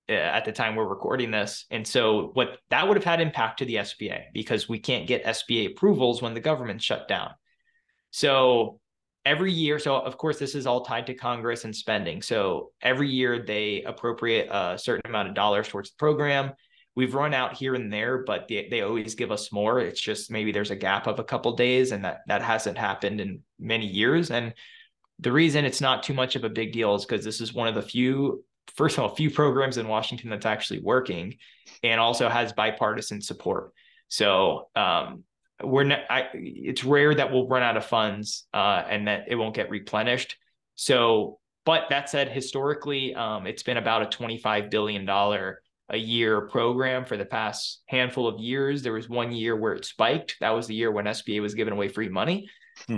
uh, 0.09 0.14
at 0.14 0.44
the 0.44 0.53
time 0.53 0.75
we're 0.75 0.88
recording 0.88 1.31
this. 1.31 1.66
And 1.70 1.87
so 1.87 2.31
what 2.33 2.59
that 2.70 2.88
would 2.88 2.96
have 2.96 3.05
had 3.05 3.20
impact 3.20 3.59
to 3.59 3.64
the 3.64 3.77
SBA 3.77 4.25
because 4.35 4.68
we 4.68 4.81
can't 4.81 5.07
get 5.07 5.25
SBA 5.25 5.73
approvals 5.73 6.20
when 6.20 6.35
the 6.35 6.40
government 6.40 6.83
shut 6.83 7.07
down. 7.07 7.31
So 8.11 8.81
every 9.24 9.52
year 9.52 9.78
so 9.78 9.96
of 9.96 10.16
course 10.16 10.38
this 10.38 10.54
is 10.54 10.66
all 10.66 10.85
tied 10.85 11.06
to 11.06 11.14
congress 11.14 11.64
and 11.64 11.74
spending. 11.74 12.22
So 12.22 12.72
every 12.83 13.09
year 13.09 13.44
they 13.44 13.83
appropriate 13.83 14.48
a 14.50 14.78
certain 14.78 15.09
amount 15.09 15.28
of 15.28 15.35
dollars 15.35 15.68
towards 15.68 15.90
the 15.90 15.96
program. 15.98 16.52
We've 16.96 17.14
run 17.14 17.35
out 17.35 17.56
here 17.56 17.74
and 17.74 17.92
there 17.92 18.24
but 18.24 18.48
they, 18.48 18.68
they 18.70 18.83
always 18.83 19.14
give 19.14 19.30
us 19.30 19.52
more. 19.52 19.80
It's 19.80 20.00
just 20.00 20.30
maybe 20.30 20.52
there's 20.52 20.70
a 20.70 20.76
gap 20.76 21.06
of 21.06 21.18
a 21.18 21.24
couple 21.24 21.54
days 21.54 21.92
and 21.92 22.04
that 22.04 22.20
that 22.28 22.42
hasn't 22.42 22.78
happened 22.78 23.20
in 23.20 23.42
many 23.59 23.87
years. 23.87 24.30
And 24.30 24.54
the 25.18 25.33
reason 25.33 25.64
it's 25.64 25.80
not 25.80 26.02
too 26.02 26.14
much 26.14 26.35
of 26.37 26.44
a 26.44 26.48
big 26.48 26.72
deal 26.72 26.94
is 26.94 27.04
because 27.04 27.24
this 27.24 27.40
is 27.40 27.52
one 27.52 27.68
of 27.68 27.74
the 27.74 27.83
few 27.83 28.44
first 28.74 28.96
of 28.96 29.04
all 29.04 29.14
few 29.14 29.30
programs 29.30 29.78
in 29.78 29.88
washington 29.88 30.30
that's 30.30 30.46
actually 30.46 30.80
working 30.80 31.37
and 31.83 32.00
also 32.00 32.28
has 32.28 32.52
bipartisan 32.52 33.20
support. 33.20 33.72
So 34.09 34.68
um, 34.74 35.24
we're 35.62 35.85
not, 35.85 36.01
I, 36.09 36.29
it's 36.35 36.85
rare 36.85 37.14
that 37.14 37.33
we'll 37.33 37.49
run 37.49 37.62
out 37.62 37.77
of 37.77 37.85
funds 37.85 38.46
uh, 38.53 38.83
and 38.88 39.09
that 39.09 39.25
it 39.29 39.37
won't 39.37 39.55
get 39.55 39.70
replenished. 39.70 40.37
So, 40.75 41.38
but 41.64 41.85
that 41.90 42.09
said, 42.09 42.29
historically, 42.29 43.14
um, 43.14 43.46
it's 43.46 43.62
been 43.62 43.77
about 43.77 44.03
a 44.03 44.18
$25 44.18 44.70
billion 44.70 45.09
a 45.09 45.96
year 45.96 46.42
program 46.42 47.05
for 47.05 47.16
the 47.16 47.25
past 47.25 47.83
handful 47.87 48.27
of 48.27 48.40
years. 48.40 48.83
There 48.83 48.92
was 48.92 49.09
one 49.09 49.33
year 49.33 49.57
where 49.57 49.75
it 49.75 49.85
spiked. 49.85 50.37
That 50.40 50.51
was 50.51 50.66
the 50.66 50.75
year 50.75 50.90
when 50.90 51.05
SBA 51.05 51.42
was 51.42 51.55
giving 51.55 51.73
away 51.73 51.88
free 51.88 52.09
money. 52.09 52.49
Hmm. 52.87 52.96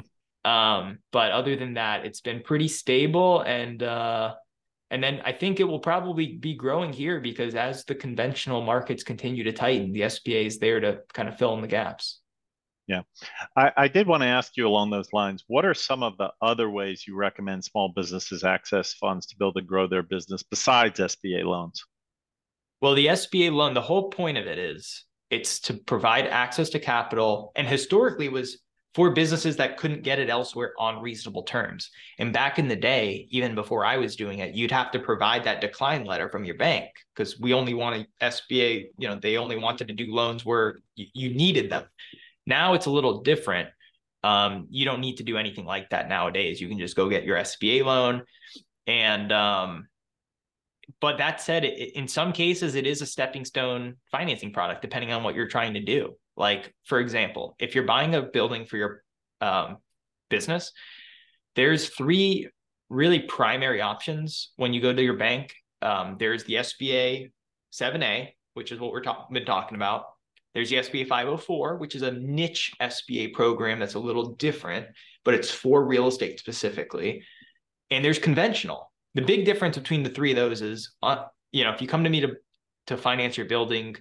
Um, 0.48 0.98
but 1.12 1.32
other 1.32 1.56
than 1.56 1.74
that, 1.74 2.04
it's 2.04 2.20
been 2.20 2.42
pretty 2.42 2.68
stable 2.68 3.42
and, 3.42 3.82
uh, 3.82 4.34
and 4.92 5.02
then 5.02 5.22
I 5.24 5.32
think 5.32 5.58
it 5.58 5.64
will 5.64 5.80
probably 5.80 6.36
be 6.36 6.54
growing 6.54 6.92
here 6.92 7.18
because 7.18 7.54
as 7.54 7.82
the 7.86 7.94
conventional 7.94 8.60
markets 8.60 9.02
continue 9.02 9.42
to 9.44 9.52
tighten, 9.52 9.90
the 9.90 10.02
SBA 10.02 10.44
is 10.44 10.58
there 10.58 10.80
to 10.80 11.00
kind 11.14 11.30
of 11.30 11.38
fill 11.38 11.54
in 11.54 11.62
the 11.62 11.66
gaps. 11.66 12.20
Yeah. 12.88 13.02
I, 13.56 13.72
I 13.76 13.88
did 13.88 14.06
want 14.06 14.22
to 14.22 14.28
ask 14.28 14.56
you 14.56 14.66
along 14.66 14.90
those 14.90 15.12
lines 15.12 15.44
what 15.46 15.64
are 15.64 15.74
some 15.74 16.02
of 16.02 16.16
the 16.18 16.30
other 16.42 16.68
ways 16.68 17.04
you 17.06 17.14
recommend 17.14 17.64
small 17.64 17.92
businesses 17.94 18.44
access 18.44 18.92
funds 18.94 19.26
to 19.26 19.36
build 19.36 19.56
and 19.56 19.66
grow 19.66 19.86
their 19.86 20.02
business 20.02 20.42
besides 20.42 20.98
SBA 20.98 21.44
loans? 21.44 21.84
Well, 22.80 22.94
the 22.94 23.06
SBA 23.06 23.52
loan, 23.52 23.74
the 23.74 23.80
whole 23.80 24.10
point 24.10 24.36
of 24.36 24.46
it 24.46 24.58
is 24.58 25.04
it's 25.30 25.60
to 25.60 25.74
provide 25.74 26.26
access 26.26 26.70
to 26.70 26.80
capital 26.80 27.52
and 27.54 27.66
historically 27.66 28.28
was 28.28 28.58
for 28.94 29.10
businesses 29.10 29.56
that 29.56 29.78
couldn't 29.78 30.02
get 30.02 30.18
it 30.18 30.28
elsewhere 30.28 30.72
on 30.78 31.00
reasonable 31.00 31.44
terms. 31.44 31.90
And 32.18 32.32
back 32.32 32.58
in 32.58 32.68
the 32.68 32.76
day, 32.76 33.26
even 33.30 33.54
before 33.54 33.86
I 33.86 33.96
was 33.96 34.16
doing 34.16 34.40
it, 34.40 34.54
you'd 34.54 34.70
have 34.70 34.90
to 34.90 34.98
provide 34.98 35.44
that 35.44 35.62
decline 35.62 36.04
letter 36.04 36.28
from 36.28 36.44
your 36.44 36.56
bank 36.56 36.90
because 37.14 37.40
we 37.40 37.54
only 37.54 37.72
wanted 37.72 38.06
SBA, 38.20 38.88
you 38.98 39.08
know, 39.08 39.18
they 39.18 39.38
only 39.38 39.56
wanted 39.56 39.88
to 39.88 39.94
do 39.94 40.12
loans 40.12 40.44
where 40.44 40.80
you 40.96 41.34
needed 41.34 41.70
them. 41.70 41.84
Now 42.46 42.74
it's 42.74 42.86
a 42.86 42.90
little 42.90 43.22
different. 43.22 43.68
Um, 44.24 44.66
you 44.70 44.84
don't 44.84 45.00
need 45.00 45.16
to 45.16 45.24
do 45.24 45.36
anything 45.36 45.64
like 45.64 45.90
that 45.90 46.08
nowadays. 46.08 46.60
You 46.60 46.68
can 46.68 46.78
just 46.78 46.96
go 46.96 47.08
get 47.08 47.24
your 47.24 47.36
SBA 47.36 47.84
loan, 47.84 48.22
and 48.86 49.32
um, 49.32 49.88
but 51.00 51.18
that 51.18 51.40
said, 51.40 51.64
it, 51.64 51.96
in 51.96 52.08
some 52.08 52.32
cases, 52.32 52.74
it 52.74 52.86
is 52.86 53.02
a 53.02 53.06
stepping 53.06 53.44
stone 53.44 53.96
financing 54.10 54.52
product, 54.52 54.82
depending 54.82 55.12
on 55.12 55.22
what 55.22 55.34
you're 55.34 55.48
trying 55.48 55.74
to 55.74 55.80
do. 55.80 56.16
Like, 56.36 56.72
for 56.84 57.00
example, 57.00 57.56
if 57.58 57.74
you're 57.74 57.84
buying 57.84 58.14
a 58.14 58.22
building 58.22 58.64
for 58.64 58.76
your 58.76 59.02
um, 59.40 59.78
business, 60.30 60.72
there's 61.54 61.88
three 61.88 62.48
really 62.88 63.20
primary 63.20 63.80
options 63.80 64.52
when 64.56 64.72
you 64.72 64.80
go 64.80 64.92
to 64.92 65.02
your 65.02 65.16
bank. 65.16 65.54
Um, 65.80 66.16
there's 66.18 66.44
the 66.44 66.54
SBA 66.54 67.32
7A, 67.72 68.28
which 68.54 68.72
is 68.72 68.78
what 68.78 68.92
we're 68.92 69.02
talk- 69.02 69.30
been 69.32 69.44
talking 69.44 69.76
about. 69.76 70.04
There's 70.54 70.70
the 70.70 70.76
SBA 70.76 71.08
504, 71.08 71.76
which 71.76 71.94
is 71.94 72.02
a 72.02 72.12
niche 72.12 72.72
SBA 72.80 73.32
program 73.32 73.78
that's 73.78 73.94
a 73.94 73.98
little 73.98 74.34
different, 74.34 74.86
but 75.24 75.34
it's 75.34 75.50
for 75.50 75.84
real 75.84 76.08
estate 76.08 76.38
specifically. 76.38 77.24
And 77.90 78.04
there's 78.04 78.18
conventional. 78.18 78.92
The 79.14 79.22
big 79.22 79.44
difference 79.44 79.78
between 79.78 80.02
the 80.02 80.10
three 80.10 80.30
of 80.30 80.36
those 80.36 80.62
is, 80.62 80.92
uh, 81.02 81.24
you 81.52 81.64
know, 81.64 81.72
if 81.72 81.80
you 81.80 81.88
come 81.88 82.04
to 82.04 82.10
me 82.10 82.20
to 82.20 82.36
to 82.88 82.96
finance 82.96 83.36
your 83.36 83.46
building 83.46 83.96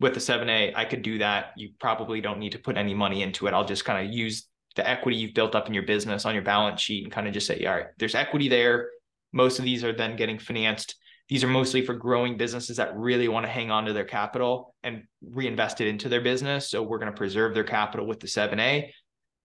with 0.00 0.14
the 0.14 0.20
7A, 0.20 0.72
I 0.74 0.84
could 0.84 1.02
do 1.02 1.18
that. 1.18 1.52
You 1.56 1.70
probably 1.78 2.20
don't 2.20 2.40
need 2.40 2.52
to 2.52 2.58
put 2.58 2.76
any 2.76 2.94
money 2.94 3.22
into 3.22 3.46
it. 3.46 3.54
I'll 3.54 3.64
just 3.64 3.84
kind 3.84 4.04
of 4.04 4.12
use 4.12 4.48
the 4.74 4.88
equity 4.88 5.16
you've 5.16 5.34
built 5.34 5.54
up 5.54 5.68
in 5.68 5.74
your 5.74 5.84
business 5.84 6.24
on 6.24 6.34
your 6.34 6.42
balance 6.42 6.80
sheet 6.80 7.04
and 7.04 7.12
kind 7.12 7.28
of 7.28 7.34
just 7.34 7.46
say, 7.46 7.64
all 7.64 7.74
right, 7.74 7.86
there's 7.98 8.14
equity 8.14 8.48
there. 8.48 8.90
Most 9.32 9.58
of 9.58 9.64
these 9.64 9.84
are 9.84 9.92
then 9.92 10.16
getting 10.16 10.38
financed 10.38 10.96
these 11.28 11.44
are 11.44 11.48
mostly 11.48 11.84
for 11.84 11.94
growing 11.94 12.36
businesses 12.36 12.78
that 12.78 12.96
really 12.96 13.28
want 13.28 13.44
to 13.44 13.52
hang 13.52 13.70
on 13.70 13.84
to 13.84 13.92
their 13.92 14.04
capital 14.04 14.74
and 14.82 15.02
reinvest 15.22 15.80
it 15.80 15.88
into 15.88 16.08
their 16.08 16.22
business. 16.22 16.70
So 16.70 16.82
we're 16.82 16.98
going 16.98 17.12
to 17.12 17.16
preserve 17.16 17.54
their 17.54 17.64
capital 17.64 18.06
with 18.06 18.20
the 18.20 18.26
7A. 18.26 18.90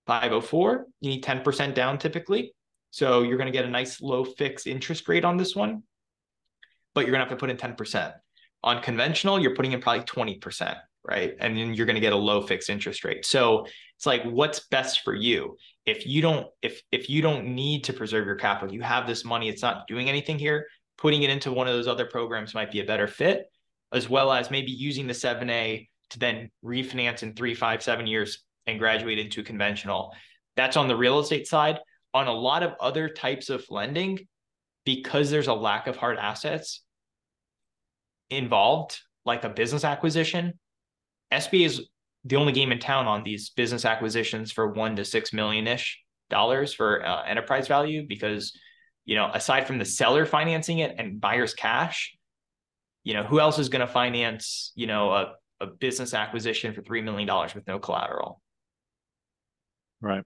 504, 0.06 0.86
you 1.00 1.10
need 1.10 1.24
10% 1.24 1.74
down 1.74 1.98
typically. 1.98 2.54
So 2.92 3.24
you're 3.24 3.38
going 3.38 3.52
to 3.52 3.58
get 3.58 3.66
a 3.66 3.70
nice 3.70 4.02
low 4.02 4.26
fixed 4.26 4.68
interest 4.68 5.08
rate 5.08 5.26
on 5.26 5.38
this 5.38 5.56
one, 5.56 5.84
but 6.94 7.02
you're 7.02 7.12
going 7.12 7.24
to 7.24 7.30
have 7.30 7.38
to 7.38 7.40
put 7.40 7.50
in 7.50 7.58
10%. 7.58 8.14
On 8.64 8.82
conventional, 8.82 9.40
you're 9.40 9.56
putting 9.56 9.72
in 9.72 9.82
probably 9.82 10.04
20%, 10.04 10.76
right? 11.04 11.36
And 11.40 11.58
then 11.58 11.74
you're 11.74 11.86
going 11.86 11.96
to 11.96 12.02
get 12.02 12.14
a 12.14 12.18
low 12.18 12.42
fixed 12.42 12.70
interest 12.70 13.04
rate. 13.04 13.26
So 13.26 13.66
it's 13.98 14.06
like 14.06 14.24
what's 14.24 14.68
best 14.68 15.02
for 15.02 15.14
you. 15.14 15.58
If 15.86 16.06
you 16.06 16.22
don't 16.22 16.48
if 16.62 16.82
if 16.92 17.10
you 17.10 17.22
don't 17.22 17.56
need 17.56 17.86
to 17.86 17.94
preserve 17.94 18.26
your 18.26 18.36
capital, 18.36 18.74
you 18.74 18.82
have 18.82 19.06
this 19.06 19.26
money, 19.26 19.50
it's 19.50 19.62
not 19.62 19.88
doing 19.88 20.08
anything 20.08 20.40
here, 20.40 20.68
putting 20.98 21.24
it 21.24 21.30
into 21.30 21.52
one 21.52 21.68
of 21.68 21.74
those 21.74 21.88
other 21.88 22.06
programs 22.06 22.54
might 22.54 22.72
be 22.72 22.80
a 22.80 22.86
better 22.86 23.08
fit, 23.08 23.46
as 23.92 24.10
well 24.10 24.32
as 24.32 24.52
maybe 24.52 24.72
using 24.72 25.08
the 25.08 25.14
7A 25.14 25.88
to 26.12 26.20
then 26.20 26.50
refinance 26.64 27.24
in 27.24 27.34
three, 27.34 27.54
five, 27.56 27.82
seven 27.82 28.08
years 28.08 28.44
and 28.68 28.80
graduate 28.80 29.20
into 29.20 29.44
conventional. 29.44 30.14
That's 30.56 30.78
on 30.78 30.88
the 30.88 30.96
real 30.96 31.20
estate 31.20 31.48
side. 31.48 31.80
On 32.14 32.28
a 32.28 32.34
lot 32.34 32.62
of 32.62 32.74
other 32.80 33.10
types 33.10 33.50
of 33.50 33.66
lending, 33.70 34.20
because 34.86 35.32
there's 35.32 35.48
a 35.48 35.54
lack 35.54 35.88
of 35.88 35.96
hard 35.96 36.18
assets 36.18 36.84
involved, 38.30 39.00
like 39.26 39.44
a 39.44 39.50
business 39.50 39.84
acquisition, 39.84 40.54
SBA 41.32 41.66
is 41.66 41.90
the 42.26 42.36
only 42.36 42.54
game 42.54 42.72
in 42.72 42.80
town 42.80 43.08
on 43.08 43.24
these 43.24 43.50
business 43.50 43.86
acquisitions 43.86 44.52
for 44.52 44.72
one 44.72 44.96
to 44.96 45.06
six 45.06 45.34
million 45.34 45.68
ish 45.68 46.00
dollars 46.30 46.74
for 46.74 47.06
uh, 47.06 47.24
enterprise 47.24 47.68
value 47.68 48.06
because 48.08 48.58
you 49.06 49.16
know, 49.16 49.30
aside 49.34 49.68
from 49.68 49.78
the 49.78 49.86
seller 49.86 50.26
financing 50.26 50.80
it 50.80 50.96
and 50.98 51.20
buyer's 51.20 51.54
cash, 51.54 52.16
you 53.04 53.14
know, 53.14 53.24
who 53.24 53.40
else 53.40 53.60
is 53.60 53.70
going 53.70 53.86
to 53.86 53.92
finance, 53.92 54.72
you 54.76 54.88
know, 54.88 55.12
a, 55.12 55.34
a 55.60 55.68
business 55.68 56.14
acquisition 56.14 56.74
for 56.74 56.82
$3 56.82 57.04
million 57.04 57.28
with 57.54 57.68
no 57.68 57.80
collateral? 57.80 58.42
Right. 60.02 60.24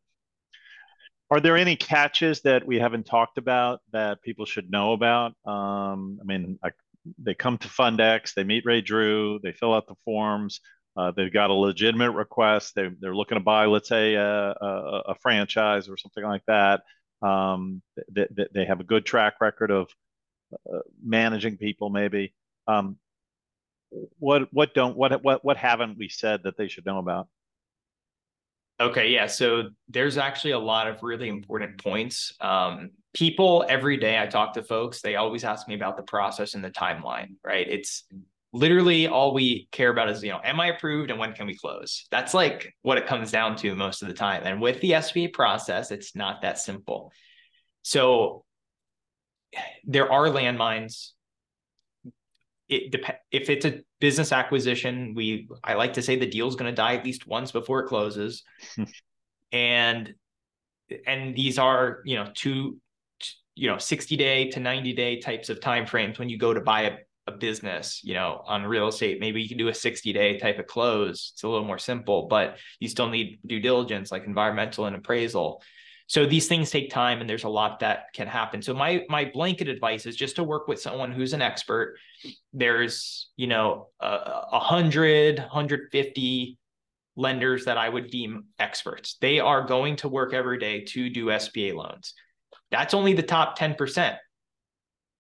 Are 1.30 1.40
there 1.40 1.58
any 1.58 1.76
catches 1.76 2.42
that 2.42 2.66
we 2.66 2.80
haven't 2.80 3.06
talked 3.06 3.38
about 3.38 3.82
that 3.92 4.22
people 4.22 4.46
should 4.46 4.72
know 4.72 4.94
about? 4.94 5.34
Um, 5.46 6.20
I 6.22 6.24
mean, 6.24 6.58
I, 6.64 6.70
they 7.18 7.34
come 7.34 7.58
to 7.58 7.68
Fund-Ex, 7.68 8.34
they 8.34 8.44
meet 8.44 8.66
Ray 8.66 8.82
Drew, 8.82 9.40
they 9.44 9.52
fill 9.52 9.74
out 9.74 9.88
the 9.88 9.96
forms. 10.06 10.62
Uh, 10.96 11.12
they've 11.12 11.32
got 11.32 11.52
a 11.52 11.54
legitimate 11.54 12.12
request. 12.12 12.74
They, 12.76 12.90
they're 13.00 13.16
looking 13.16 13.38
to 13.38 13.44
buy, 13.44 13.66
let's 13.66 13.88
say, 13.88 14.16
a, 14.16 14.26
a, 14.26 15.04
a 15.10 15.16
franchise 15.22 15.88
or 15.88 15.96
something 15.96 16.24
like 16.24 16.42
that. 16.48 16.82
Um, 17.22 17.82
they, 18.12 18.28
they 18.54 18.66
have 18.66 18.80
a 18.80 18.84
good 18.84 19.06
track 19.06 19.36
record 19.42 19.72
of 19.72 19.90
uh, 20.74 20.80
managing 21.04 21.58
people, 21.58 21.90
maybe. 21.90 22.34
Um, 22.68 22.98
what 24.20 24.48
what 24.52 24.74
don't 24.74 24.98
what 24.98 25.24
what 25.24 25.44
what 25.46 25.58
haven't 25.58 25.98
we 25.98 26.10
said 26.10 26.44
that 26.44 26.58
they 26.58 26.68
should 26.68 26.86
know 26.86 27.00
about? 27.00 27.28
Okay, 28.80 29.10
yeah. 29.10 29.26
So 29.26 29.70
there's 29.88 30.18
actually 30.18 30.52
a 30.52 30.60
lot 30.60 30.88
of 30.88 31.02
really 31.02 31.30
important 31.30 31.82
points. 31.82 32.34
Um, 32.42 32.92
people 33.14 33.66
every 33.68 33.98
day 33.98 34.22
I 34.22 34.28
talk 34.28 34.54
to 34.54 34.64
folks, 34.64 35.02
they 35.02 35.16
always 35.16 35.44
ask 35.44 35.68
me 35.68 35.74
about 35.74 35.98
the 35.98 36.04
process 36.04 36.54
and 36.54 36.64
the 36.64 36.70
timeline, 36.70 37.36
right? 37.44 37.68
It's 37.68 38.04
literally 38.54 39.08
all 39.08 39.34
we 39.34 39.68
care 39.72 39.90
about 39.90 40.10
is, 40.10 40.24
you 40.24 40.32
know, 40.32 40.40
am 40.44 40.60
I 40.60 40.68
approved 40.68 41.12
and 41.12 41.20
when 41.20 41.34
can 41.34 41.48
we 41.48 41.58
close? 41.58 42.06
That's 42.12 42.34
like 42.34 42.74
what 42.82 42.98
it 42.98 43.06
comes 43.06 43.32
down 43.32 43.56
to 43.58 43.76
most 43.76 44.02
of 44.02 44.08
the 44.08 44.14
time. 44.14 44.44
And 44.46 44.62
with 44.62 44.80
the 44.82 44.92
SBA 44.92 45.34
process, 45.34 45.92
it's 45.92 46.16
not 46.16 46.42
that 46.42 46.58
simple. 46.58 47.12
So 47.84 48.44
there 49.86 50.12
are 50.12 50.26
landmines. 50.26 51.12
It 52.70 52.92
dep- 52.92 53.22
if 53.32 53.50
it's 53.50 53.66
a 53.66 53.82
business 54.00 54.32
acquisition, 54.32 55.14
we 55.16 55.48
I 55.64 55.76
like 55.76 55.94
to 55.94 56.02
say 56.02 56.18
the 56.18 56.26
deal's 56.26 56.56
going 56.56 56.70
to 56.70 56.76
die 56.76 56.96
at 56.96 57.06
least 57.06 57.28
once 57.28 57.52
before 57.52 57.82
it 57.82 57.88
closes. 57.88 58.44
and 59.52 60.14
and 61.06 61.36
these 61.36 61.58
are, 61.58 62.02
you 62.06 62.16
know, 62.16 62.30
two 62.34 62.78
you 63.56 63.68
know 63.68 63.78
60 63.80 64.16
day 64.16 64.50
to 64.52 64.60
90 64.60 64.94
day 64.94 65.20
types 65.20 65.50
of 65.50 65.60
time 65.60 65.88
frames 65.88 66.20
when 66.20 66.30
you 66.30 66.38
go 66.38 66.54
to 66.54 66.62
buy 66.62 66.82
a 66.82 66.98
a 67.28 67.32
business, 67.32 68.02
you 68.04 68.14
know, 68.14 68.42
on 68.46 68.64
real 68.64 68.88
estate, 68.88 69.20
maybe 69.20 69.42
you 69.42 69.50
can 69.50 69.58
do 69.58 69.68
a 69.68 69.74
60 69.74 70.14
day 70.14 70.38
type 70.38 70.60
of 70.60 70.68
close. 70.68 71.32
It's 71.34 71.44
a 71.44 71.48
little 71.48 71.66
more 71.66 71.78
simple, 71.78 72.28
but 72.28 72.58
you 72.80 72.88
still 72.88 73.10
need 73.10 73.40
due 73.46 73.60
diligence 73.60 74.12
like 74.12 74.26
environmental 74.26 74.86
and 74.86 74.96
appraisal. 74.96 75.62
So 76.08 76.26
these 76.26 76.48
things 76.48 76.72
take 76.72 76.90
time 76.90 77.20
and 77.20 77.30
there's 77.30 77.44
a 77.44 77.50
lot 77.50 77.82
that 77.82 78.14
can 78.14 78.28
happen. 78.28 78.62
So 78.62 78.74
my 78.74 79.04
my 79.10 79.26
blanket 79.26 79.68
advice 79.68 80.06
is 80.06 80.16
just 80.16 80.38
to 80.38 80.44
work 80.44 80.68
with 80.68 80.82
someone 80.82 81.12
who's 81.12 81.34
an 81.34 81.42
expert. 81.42 81.98
There's, 82.54 83.30
you 83.36 83.48
know, 83.48 83.90
a, 84.00 84.08
a 84.54 84.60
hundred, 84.60 85.40
150 85.40 86.58
lenders 87.18 87.66
that 87.66 87.78
I 87.78 87.90
would 87.90 88.10
deem 88.10 88.46
experts. 88.58 89.18
They 89.20 89.40
are 89.40 89.66
going 89.66 89.98
to 89.98 90.08
work 90.08 90.34
every 90.34 90.60
day 90.60 90.86
to 90.86 91.10
do 91.10 91.26
SBA 91.26 91.76
loans. 91.76 92.14
That's 92.72 92.94
only 92.94 93.14
the 93.14 93.24
top 93.24 93.58
10% 93.58 94.18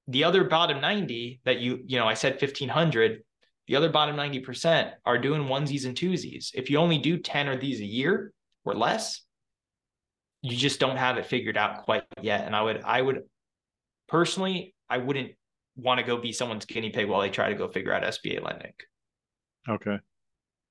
the 0.07 0.23
other 0.23 0.43
bottom 0.43 0.79
90 0.79 1.41
that 1.45 1.59
you 1.59 1.79
you 1.85 1.97
know 1.97 2.07
i 2.07 2.13
said 2.13 2.33
1500 2.33 3.23
the 3.67 3.75
other 3.75 3.89
bottom 3.89 4.15
90% 4.15 4.93
are 5.05 5.17
doing 5.17 5.43
onesies 5.43 5.85
and 5.85 5.95
twosies. 5.95 6.51
If 6.53 6.69
you 6.69 6.77
only 6.77 6.97
do 6.97 7.17
10 7.17 7.49
of 7.49 7.59
these 7.59 7.81
a 7.81 7.85
year 7.85 8.31
or 8.65 8.73
less 8.73 9.21
you 10.41 10.55
just 10.55 10.79
don't 10.79 10.97
have 10.97 11.17
it 11.17 11.25
figured 11.25 11.57
out 11.57 11.83
quite 11.83 12.03
yet. 12.21 12.45
And 12.45 12.55
i 12.55 12.61
would 12.61 12.81
i 12.83 13.01
would 13.01 13.23
personally 14.07 14.73
i 14.89 14.97
wouldn't 14.97 15.31
want 15.75 15.99
to 15.99 16.05
go 16.05 16.17
be 16.17 16.31
someone's 16.31 16.65
guinea 16.65 16.91
pig 16.91 17.09
while 17.09 17.21
they 17.21 17.29
try 17.29 17.49
to 17.49 17.55
go 17.55 17.67
figure 17.67 17.93
out 17.93 18.03
sba 18.03 18.41
lending. 18.43 18.73
Okay. 19.67 19.97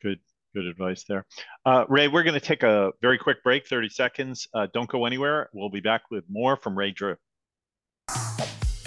Good 0.02 0.20
good 0.54 0.66
advice 0.66 1.04
there. 1.06 1.26
Uh, 1.66 1.84
ray 1.88 2.08
we're 2.08 2.22
going 2.22 2.34
to 2.34 2.40
take 2.40 2.62
a 2.62 2.92
very 3.02 3.18
quick 3.18 3.42
break 3.42 3.66
30 3.68 3.90
seconds. 3.90 4.48
Uh, 4.54 4.68
don't 4.72 4.88
go 4.88 5.04
anywhere. 5.04 5.50
We'll 5.52 5.68
be 5.68 5.80
back 5.80 6.02
with 6.10 6.24
more 6.30 6.56
from 6.56 6.78
ray 6.78 6.92
drew 6.92 7.16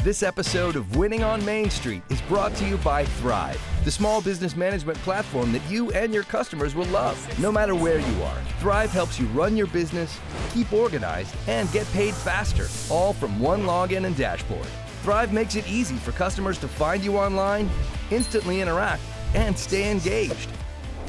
this 0.03 0.23
episode 0.23 0.77
of 0.77 0.95
Winning 0.95 1.23
on 1.23 1.43
Main 1.43 1.69
Street 1.69 2.01
is 2.09 2.21
brought 2.21 2.55
to 2.55 2.65
you 2.65 2.77
by 2.77 3.03
Thryv, 3.03 3.57
the 3.83 3.91
small 3.91 4.21
business 4.21 4.55
management 4.55 4.97
platform 4.99 5.51
that 5.51 5.62
you 5.69 5.91
and 5.91 6.13
your 6.13 6.23
customers 6.23 6.73
will 6.73 6.85
love, 6.85 7.17
no 7.39 7.51
matter 7.51 7.75
where 7.75 7.99
you 7.99 8.23
are. 8.23 8.38
Thryv 8.62 8.88
helps 8.89 9.19
you 9.19 9.25
run 9.27 9.57
your 9.57 9.67
business, 9.67 10.17
keep 10.53 10.71
organized, 10.71 11.35
and 11.47 11.69
get 11.73 11.85
paid 11.88 12.13
faster, 12.13 12.67
all 12.93 13.12
from 13.12 13.41
one 13.41 13.63
login 13.63 14.05
and 14.05 14.15
dashboard. 14.15 14.67
Thryv 15.03 15.33
makes 15.33 15.57
it 15.57 15.67
easy 15.67 15.97
for 15.97 16.13
customers 16.13 16.57
to 16.59 16.67
find 16.69 17.03
you 17.03 17.17
online, 17.17 17.69
instantly 18.09 18.62
interact, 18.62 19.01
and 19.33 19.57
stay 19.57 19.91
engaged. 19.91 20.49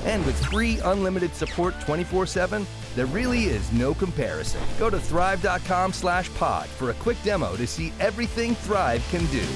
And 0.05 0.25
with 0.25 0.43
free 0.47 0.79
unlimited 0.85 1.35
support 1.35 1.79
24 1.81 2.27
7, 2.27 2.67
there 2.97 3.07
really 3.07 3.45
is 3.45 3.71
no 3.73 3.95
comparison. 3.95 4.61
Go 4.79 4.91
to 4.91 4.99
thryv.com 4.99 5.93
slash 5.93 6.33
pod 6.35 6.69
for 6.69 6.91
a 6.91 6.95
quick 6.95 7.23
demo 7.23 7.57
to 7.57 7.67
see 7.67 7.93
everything 8.01 8.55
Thryv 8.57 9.09
can 9.11 9.25
do. 9.27 9.47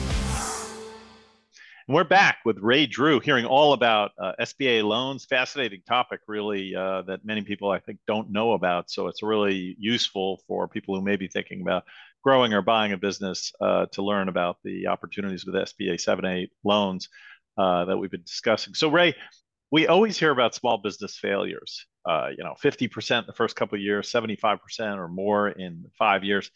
We're 1.86 2.04
back 2.04 2.38
with 2.46 2.56
Ray 2.60 2.86
Drew, 2.86 3.20
hearing 3.20 3.44
all 3.44 3.74
about 3.74 4.12
uh, 4.18 4.32
SBA 4.40 4.84
loans. 4.84 5.26
Fascinating 5.26 5.82
topic, 5.86 6.20
really, 6.26 6.74
uh, 6.74 7.02
that 7.02 7.26
many 7.26 7.42
people 7.42 7.70
I 7.70 7.78
think 7.78 7.98
don't 8.06 8.30
know 8.30 8.52
about. 8.52 8.90
So 8.90 9.08
it's 9.08 9.22
really 9.22 9.76
useful 9.78 10.40
for 10.48 10.66
people 10.66 10.94
who 10.94 11.02
may 11.02 11.16
be 11.16 11.28
thinking 11.28 11.60
about 11.60 11.84
growing 12.22 12.54
or 12.54 12.62
buying 12.62 12.92
a 12.92 12.96
business 12.96 13.52
uh, 13.60 13.84
to 13.92 14.02
learn 14.02 14.30
about 14.30 14.56
the 14.64 14.86
opportunities 14.86 15.44
with 15.44 15.56
SBA 15.56 15.96
7A 15.96 16.48
loans 16.64 17.10
uh, 17.58 17.84
that 17.84 17.98
we've 17.98 18.10
been 18.10 18.22
discussing. 18.22 18.72
So, 18.72 18.88
Ray, 18.88 19.14
we 19.74 19.88
always 19.88 20.16
hear 20.16 20.30
about 20.30 20.54
small 20.54 20.78
business 20.78 21.18
failures. 21.18 21.84
Uh, 22.08 22.28
you 22.30 22.44
know, 22.44 22.54
50% 22.62 23.26
the 23.26 23.32
first 23.32 23.56
couple 23.56 23.74
of 23.74 23.82
years, 23.82 24.08
75% 24.08 24.60
or 24.98 25.08
more 25.08 25.48
in 25.48 25.86
five 25.98 26.22
years. 26.22 26.48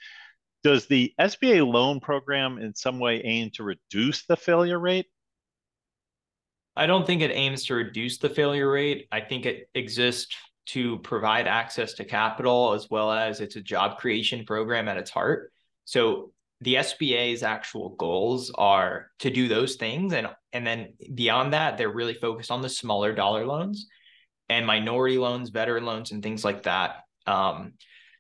does 0.63 0.87
the 0.87 1.13
SBA 1.21 1.67
loan 1.67 1.99
program 1.99 2.59
in 2.59 2.77
some 2.77 3.01
way 3.01 3.21
aim 3.25 3.51
to 3.55 3.65
reduce 3.65 4.25
the 4.27 4.37
failure 4.37 4.79
rate? 4.79 5.07
I 6.77 6.87
don't 6.87 7.05
think 7.05 7.21
it 7.21 7.33
aims 7.33 7.65
to 7.65 7.75
reduce 7.75 8.19
the 8.19 8.29
failure 8.29 8.71
rate. 8.71 9.09
I 9.11 9.21
think 9.21 9.47
it 9.47 9.69
exists 9.75 10.37
to 10.67 10.99
provide 10.99 11.49
access 11.49 11.95
to 11.95 12.05
capital 12.05 12.73
as 12.73 12.89
well 12.89 13.11
as 13.11 13.41
it's 13.41 13.57
a 13.57 13.61
job 13.61 13.99
creation 13.99 14.45
program 14.45 14.87
at 14.87 14.97
its 14.97 15.11
heart. 15.11 15.51
So 15.87 16.31
the 16.61 16.77
SBA's 16.77 17.43
actual 17.43 17.97
goals 17.97 18.53
are 18.55 19.11
to 19.19 19.31
do 19.31 19.49
those 19.49 19.75
things 19.75 20.13
and 20.13 20.29
and 20.53 20.67
then 20.67 20.95
beyond 21.15 21.53
that 21.53 21.77
they're 21.77 21.93
really 21.93 22.15
focused 22.15 22.51
on 22.51 22.63
the 22.63 22.69
smaller 22.69 23.15
dollar 23.15 23.47
loans 23.47 23.87
and 24.49 24.67
minority 24.67 25.19
loans, 25.19 25.51
veteran 25.51 25.85
loans 25.85 26.13
and 26.13 26.23
things 26.23 26.45
like 26.45 26.63
that. 26.63 27.03
Um, 27.27 27.75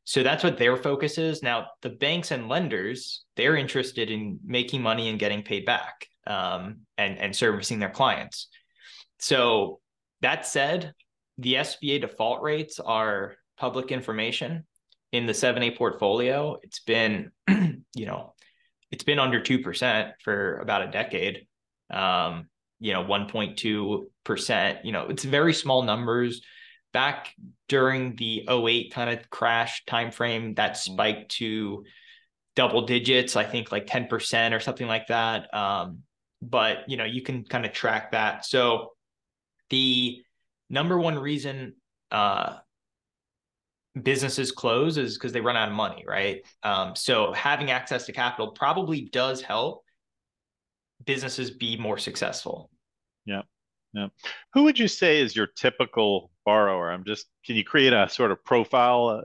so 0.04 0.22
that's 0.22 0.44
what 0.44 0.58
their 0.58 0.76
focus 0.76 1.18
is. 1.18 1.42
Now, 1.42 1.68
the 1.82 1.90
banks 1.90 2.30
and 2.30 2.48
lenders, 2.48 3.24
they're 3.36 3.56
interested 3.56 4.10
in 4.10 4.38
making 4.44 4.82
money 4.82 5.08
and 5.08 5.18
getting 5.18 5.42
paid 5.42 5.66
back 5.66 6.06
um, 6.26 6.80
and, 6.96 7.18
and 7.18 7.34
servicing 7.34 7.78
their 7.78 7.90
clients. 7.90 8.48
So 9.18 9.80
that 10.22 10.46
said, 10.46 10.94
the 11.38 11.54
SBA 11.54 12.00
default 12.00 12.42
rates 12.42 12.80
are 12.80 13.36
public 13.58 13.90
information 13.90 14.64
in 15.12 15.26
the 15.26 15.32
7A 15.32 15.76
portfolio. 15.76 16.56
It's 16.62 16.80
been, 16.80 17.30
you 17.48 18.06
know, 18.06 18.34
it's 18.90 19.04
been 19.04 19.18
under 19.18 19.40
2% 19.40 20.12
for 20.22 20.58
about 20.58 20.82
a 20.82 20.90
decade. 20.90 21.46
Um, 21.90 22.48
you 22.80 22.92
know, 22.92 23.04
1.2%, 23.04 24.84
you 24.84 24.92
know, 24.92 25.06
it's 25.08 25.24
very 25.24 25.52
small 25.52 25.82
numbers. 25.82 26.42
Back 26.92 27.34
during 27.68 28.16
the 28.16 28.48
08 28.48 28.92
kind 28.92 29.10
of 29.10 29.28
crash 29.30 29.84
timeframe 29.86 30.56
that 30.56 30.72
mm-hmm. 30.72 30.92
spiked 30.94 31.32
to 31.32 31.84
double 32.56 32.82
digits 32.86 33.36
i 33.36 33.44
think 33.44 33.70
like 33.70 33.86
10% 33.86 34.52
or 34.52 34.58
something 34.58 34.88
like 34.88 35.06
that. 35.06 35.54
Um, 35.54 36.00
but 36.42 36.78
you 36.88 36.96
know 36.96 37.04
you 37.04 37.22
can 37.22 37.44
kind 37.44 37.64
of 37.64 37.72
track 37.72 38.12
that. 38.12 38.44
So 38.44 38.92
the 39.70 40.22
number 40.70 40.98
one 40.98 41.18
reason 41.18 41.74
uh, 42.10 42.56
businesses 44.00 44.50
close 44.50 44.96
is 44.98 45.16
because 45.16 45.32
they 45.32 45.40
run 45.40 45.56
out 45.56 45.68
of 45.68 45.74
money 45.74 46.04
right? 46.06 46.42
Um, 46.62 46.96
so 46.96 47.32
having 47.32 47.70
access 47.70 48.06
to 48.06 48.12
capital 48.12 48.52
probably 48.52 49.02
does 49.02 49.40
help 49.40 49.84
businesses 51.08 51.50
be 51.50 51.76
more 51.76 51.98
successful 51.98 52.70
yeah 53.26 53.42
yeah. 53.94 54.08
Who 54.54 54.64
would 54.64 54.78
you 54.78 54.88
say 54.88 55.20
is 55.20 55.34
your 55.34 55.46
typical 55.46 56.30
borrower? 56.44 56.90
I'm 56.90 57.04
just, 57.04 57.26
can 57.44 57.56
you 57.56 57.64
create 57.64 57.92
a 57.92 58.08
sort 58.08 58.30
of 58.30 58.44
profile? 58.44 59.22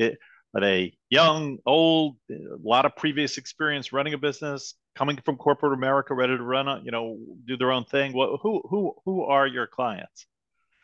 Uh, 0.00 0.10
are 0.54 0.60
they 0.60 0.98
young, 1.08 1.58
old, 1.64 2.16
a 2.30 2.36
lot 2.62 2.84
of 2.84 2.94
previous 2.96 3.38
experience 3.38 3.92
running 3.92 4.14
a 4.14 4.18
business, 4.18 4.74
coming 4.94 5.18
from 5.24 5.36
corporate 5.36 5.72
America, 5.72 6.14
ready 6.14 6.36
to 6.36 6.42
run, 6.42 6.68
a, 6.68 6.80
you 6.84 6.90
know, 6.90 7.18
do 7.46 7.56
their 7.56 7.72
own 7.72 7.84
thing? 7.84 8.12
What, 8.12 8.40
who, 8.42 8.62
who, 8.68 8.94
who 9.04 9.22
are 9.24 9.46
your 9.46 9.66
clients? 9.66 10.26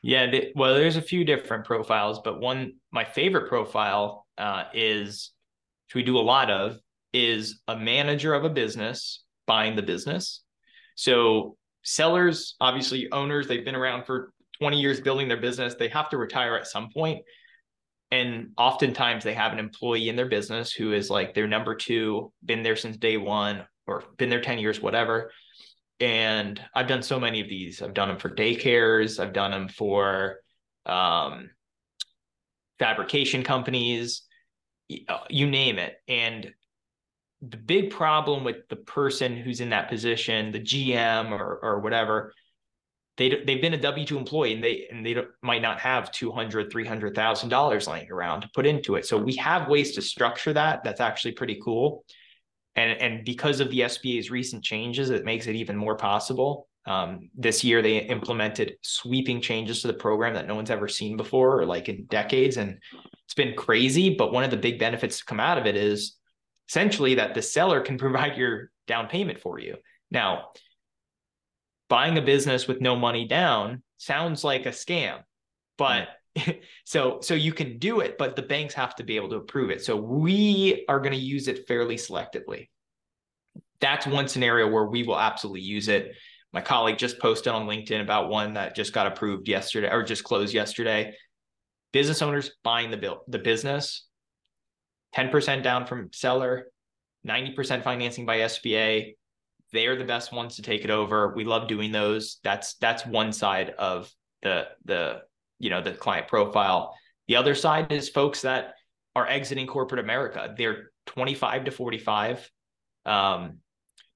Yeah, 0.02 0.30
they, 0.30 0.52
well, 0.54 0.74
there's 0.74 0.96
a 0.96 1.02
few 1.02 1.24
different 1.24 1.66
profiles, 1.66 2.20
but 2.20 2.40
one, 2.40 2.76
my 2.92 3.04
favorite 3.04 3.48
profile 3.48 4.26
uh, 4.38 4.64
is, 4.72 5.32
which 5.86 5.96
we 5.96 6.02
do 6.02 6.16
a 6.16 6.20
lot 6.20 6.50
of, 6.50 6.78
is 7.12 7.60
a 7.68 7.76
manager 7.76 8.32
of 8.32 8.44
a 8.44 8.50
business 8.50 9.24
buying 9.48 9.74
the 9.74 9.82
business. 9.82 10.42
So 10.94 11.56
sellers, 11.82 12.54
obviously 12.60 13.10
owners, 13.10 13.48
they've 13.48 13.64
been 13.64 13.74
around 13.74 14.04
for 14.04 14.32
20 14.60 14.80
years 14.80 15.00
building 15.00 15.26
their 15.26 15.40
business. 15.40 15.74
They 15.74 15.88
have 15.88 16.10
to 16.10 16.18
retire 16.18 16.54
at 16.54 16.68
some 16.68 16.90
point. 16.90 17.24
And 18.10 18.50
oftentimes 18.56 19.24
they 19.24 19.34
have 19.34 19.52
an 19.52 19.58
employee 19.58 20.08
in 20.08 20.16
their 20.16 20.28
business 20.28 20.72
who 20.72 20.92
is 20.92 21.10
like 21.10 21.34
their 21.34 21.48
number 21.48 21.74
two, 21.74 22.32
been 22.44 22.62
there 22.62 22.76
since 22.76 22.96
day 22.96 23.16
one 23.16 23.66
or 23.86 24.04
been 24.16 24.30
there 24.30 24.40
10 24.40 24.58
years, 24.58 24.80
whatever. 24.80 25.30
And 26.00 26.60
I've 26.74 26.86
done 26.86 27.02
so 27.02 27.18
many 27.18 27.40
of 27.40 27.48
these. 27.48 27.82
I've 27.82 27.94
done 27.94 28.08
them 28.08 28.18
for 28.18 28.30
daycares, 28.30 29.18
I've 29.18 29.32
done 29.32 29.50
them 29.50 29.68
for 29.68 30.36
um, 30.86 31.50
fabrication 32.78 33.42
companies, 33.42 34.22
you 34.88 35.50
name 35.50 35.78
it. 35.78 35.96
And 36.06 36.52
the 37.40 37.56
big 37.56 37.90
problem 37.90 38.44
with 38.44 38.68
the 38.68 38.76
person 38.76 39.36
who's 39.36 39.60
in 39.60 39.70
that 39.70 39.88
position, 39.88 40.50
the 40.50 40.60
GM 40.60 41.30
or 41.30 41.58
or 41.62 41.80
whatever, 41.80 42.32
they 43.16 43.28
they've 43.44 43.60
been 43.60 43.74
a 43.74 43.80
W 43.80 44.06
two 44.06 44.18
employee 44.18 44.54
and 44.54 44.64
they 44.64 44.88
and 44.90 45.04
they 45.04 45.16
might 45.42 45.62
not 45.62 45.78
have 45.80 46.10
two 46.10 46.32
hundred 46.32 46.70
three 46.70 46.86
hundred 46.86 47.14
thousand 47.14 47.50
dollars 47.50 47.86
laying 47.86 48.10
around 48.10 48.40
to 48.40 48.50
put 48.54 48.66
into 48.66 48.96
it. 48.96 49.06
So 49.06 49.18
we 49.18 49.36
have 49.36 49.68
ways 49.68 49.94
to 49.94 50.02
structure 50.02 50.52
that. 50.52 50.82
That's 50.82 51.00
actually 51.00 51.32
pretty 51.32 51.60
cool. 51.62 52.04
And 52.74 53.00
and 53.00 53.24
because 53.24 53.60
of 53.60 53.70
the 53.70 53.80
SBA's 53.80 54.30
recent 54.30 54.64
changes, 54.64 55.10
it 55.10 55.24
makes 55.24 55.46
it 55.46 55.56
even 55.56 55.76
more 55.76 55.96
possible. 55.96 56.68
Um, 56.86 57.28
this 57.34 57.62
year 57.62 57.82
they 57.82 57.98
implemented 57.98 58.76
sweeping 58.82 59.40
changes 59.40 59.82
to 59.82 59.88
the 59.88 59.94
program 59.94 60.34
that 60.34 60.46
no 60.46 60.54
one's 60.54 60.70
ever 60.70 60.88
seen 60.88 61.16
before 61.16 61.60
or 61.60 61.66
like 61.66 61.88
in 61.88 62.06
decades, 62.06 62.56
and 62.56 62.78
it's 63.26 63.34
been 63.34 63.54
crazy. 63.54 64.14
But 64.14 64.32
one 64.32 64.42
of 64.44 64.50
the 64.50 64.56
big 64.56 64.78
benefits 64.78 65.18
to 65.18 65.24
come 65.24 65.38
out 65.38 65.58
of 65.58 65.66
it 65.66 65.76
is 65.76 66.17
essentially 66.68 67.16
that 67.16 67.34
the 67.34 67.42
seller 67.42 67.80
can 67.80 67.98
provide 67.98 68.36
your 68.36 68.70
down 68.86 69.08
payment 69.08 69.40
for 69.40 69.58
you. 69.58 69.76
Now, 70.10 70.50
buying 71.88 72.18
a 72.18 72.22
business 72.22 72.68
with 72.68 72.80
no 72.80 72.96
money 72.96 73.26
down 73.26 73.82
sounds 73.96 74.44
like 74.44 74.66
a 74.66 74.70
scam, 74.70 75.20
but 75.76 76.08
mm. 76.36 76.60
so 76.84 77.18
so 77.20 77.34
you 77.34 77.52
can 77.52 77.78
do 77.78 78.00
it, 78.00 78.16
but 78.18 78.36
the 78.36 78.42
banks 78.42 78.74
have 78.74 78.94
to 78.96 79.04
be 79.04 79.16
able 79.16 79.30
to 79.30 79.36
approve 79.36 79.70
it. 79.70 79.84
So 79.84 79.96
we 79.96 80.84
are 80.88 81.00
going 81.00 81.12
to 81.12 81.18
use 81.18 81.48
it 81.48 81.66
fairly 81.66 81.96
selectively. 81.96 82.68
That's 83.80 84.06
one 84.06 84.28
scenario 84.28 84.68
where 84.68 84.86
we 84.86 85.04
will 85.04 85.18
absolutely 85.18 85.60
use 85.60 85.88
it. 85.88 86.12
My 86.52 86.60
colleague 86.60 86.98
just 86.98 87.20
posted 87.20 87.52
on 87.52 87.66
LinkedIn 87.66 88.00
about 88.00 88.30
one 88.30 88.54
that 88.54 88.74
just 88.74 88.92
got 88.92 89.06
approved 89.06 89.48
yesterday 89.48 89.90
or 89.90 90.02
just 90.02 90.24
closed 90.24 90.54
yesterday. 90.54 91.14
Business 91.92 92.22
owners 92.22 92.52
buying 92.64 92.90
the 92.90 92.96
bill 92.96 93.22
the 93.28 93.38
business 93.38 94.07
10% 95.16 95.62
down 95.62 95.86
from 95.86 96.10
seller, 96.12 96.68
90% 97.26 97.82
financing 97.82 98.26
by 98.26 98.38
SBA. 98.38 99.14
They 99.72 99.86
are 99.86 99.96
the 99.96 100.04
best 100.04 100.32
ones 100.32 100.56
to 100.56 100.62
take 100.62 100.84
it 100.84 100.90
over. 100.90 101.34
We 101.34 101.44
love 101.44 101.68
doing 101.68 101.92
those. 101.92 102.38
That's 102.42 102.74
that's 102.74 103.04
one 103.04 103.32
side 103.32 103.74
of 103.78 104.10
the 104.42 104.68
the 104.84 105.22
you 105.58 105.68
know 105.68 105.82
the 105.82 105.92
client 105.92 106.28
profile. 106.28 106.96
The 107.26 107.36
other 107.36 107.54
side 107.54 107.92
is 107.92 108.08
folks 108.08 108.42
that 108.42 108.74
are 109.14 109.26
exiting 109.26 109.66
corporate 109.66 110.00
America. 110.00 110.54
They're 110.56 110.90
25 111.06 111.64
to 111.64 111.70
45. 111.70 112.50
Um, 113.04 113.58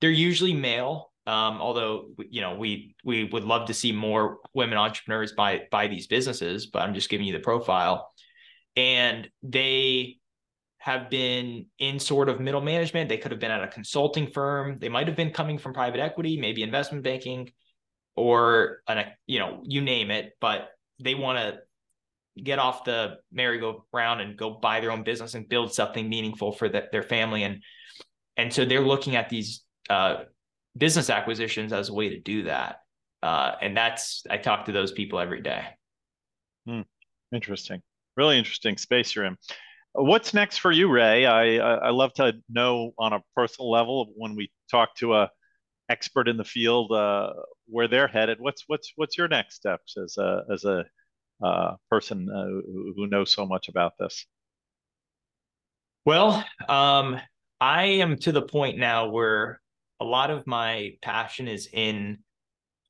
they're 0.00 0.10
usually 0.10 0.54
male, 0.54 1.12
um, 1.26 1.60
although 1.60 2.08
you 2.30 2.40
know 2.40 2.56
we 2.56 2.94
we 3.04 3.24
would 3.24 3.44
love 3.44 3.66
to 3.66 3.74
see 3.74 3.92
more 3.92 4.38
women 4.54 4.78
entrepreneurs 4.78 5.32
buy 5.32 5.62
buy 5.70 5.88
these 5.88 6.06
businesses. 6.06 6.66
But 6.66 6.82
I'm 6.82 6.94
just 6.94 7.10
giving 7.10 7.26
you 7.26 7.32
the 7.32 7.40
profile, 7.40 8.10
and 8.76 9.28
they 9.42 10.18
have 10.82 11.08
been 11.10 11.64
in 11.78 12.00
sort 12.00 12.28
of 12.28 12.40
middle 12.40 12.60
management. 12.60 13.08
They 13.08 13.16
could 13.16 13.30
have 13.30 13.38
been 13.38 13.52
at 13.52 13.62
a 13.62 13.68
consulting 13.68 14.26
firm. 14.32 14.80
They 14.80 14.88
might 14.88 15.06
have 15.06 15.16
been 15.16 15.30
coming 15.30 15.56
from 15.56 15.72
private 15.72 16.00
equity, 16.00 16.40
maybe 16.40 16.64
investment 16.64 17.04
banking, 17.04 17.52
or 18.16 18.82
an 18.88 19.04
you 19.28 19.38
know 19.38 19.62
you 19.64 19.80
name 19.80 20.10
it. 20.10 20.32
But 20.40 20.70
they 21.00 21.14
want 21.14 21.38
to 21.38 22.42
get 22.42 22.58
off 22.58 22.82
the 22.82 23.18
merry-go-round 23.30 24.20
and 24.20 24.36
go 24.36 24.50
buy 24.50 24.80
their 24.80 24.90
own 24.90 25.04
business 25.04 25.34
and 25.34 25.48
build 25.48 25.72
something 25.72 26.08
meaningful 26.08 26.50
for 26.50 26.68
the, 26.68 26.88
their 26.90 27.04
family. 27.04 27.44
And 27.44 27.62
and 28.36 28.52
so 28.52 28.64
they're 28.64 28.80
looking 28.80 29.14
at 29.14 29.28
these 29.28 29.62
uh, 29.88 30.24
business 30.76 31.10
acquisitions 31.10 31.72
as 31.72 31.90
a 31.90 31.94
way 31.94 32.08
to 32.08 32.18
do 32.18 32.42
that. 32.44 32.78
Uh, 33.22 33.52
and 33.62 33.76
that's 33.76 34.24
I 34.28 34.36
talk 34.36 34.64
to 34.64 34.72
those 34.72 34.90
people 34.90 35.20
every 35.20 35.42
day. 35.42 35.62
Hmm. 36.66 36.80
Interesting, 37.32 37.82
really 38.16 38.36
interesting 38.36 38.76
space 38.76 39.14
you're 39.14 39.26
in. 39.26 39.36
What's 39.94 40.32
next 40.32 40.58
for 40.58 40.72
you, 40.72 40.88
Ray? 40.88 41.26
I 41.26 41.56
I 41.56 41.90
love 41.90 42.14
to 42.14 42.34
know 42.48 42.92
on 42.98 43.12
a 43.12 43.20
personal 43.36 43.70
level 43.70 44.12
when 44.16 44.34
we 44.34 44.50
talk 44.70 44.94
to 44.96 45.14
a 45.14 45.30
expert 45.90 46.28
in 46.28 46.38
the 46.38 46.44
field 46.44 46.90
uh, 46.92 47.32
where 47.66 47.88
they're 47.88 48.08
headed. 48.08 48.38
What's 48.40 48.64
what's 48.66 48.92
what's 48.96 49.18
your 49.18 49.28
next 49.28 49.56
steps 49.56 49.96
as 50.02 50.16
a 50.16 50.44
as 50.50 50.64
a 50.64 50.84
uh, 51.44 51.76
person 51.90 52.28
uh, 52.30 52.46
who 52.96 53.06
knows 53.06 53.32
so 53.32 53.44
much 53.44 53.68
about 53.68 53.92
this? 53.98 54.26
Well, 56.06 56.44
um, 56.68 57.20
I 57.60 57.84
am 57.84 58.16
to 58.20 58.32
the 58.32 58.42
point 58.42 58.78
now 58.78 59.08
where 59.08 59.60
a 60.00 60.04
lot 60.04 60.30
of 60.30 60.46
my 60.46 60.96
passion 61.02 61.48
is 61.48 61.68
in. 61.72 62.18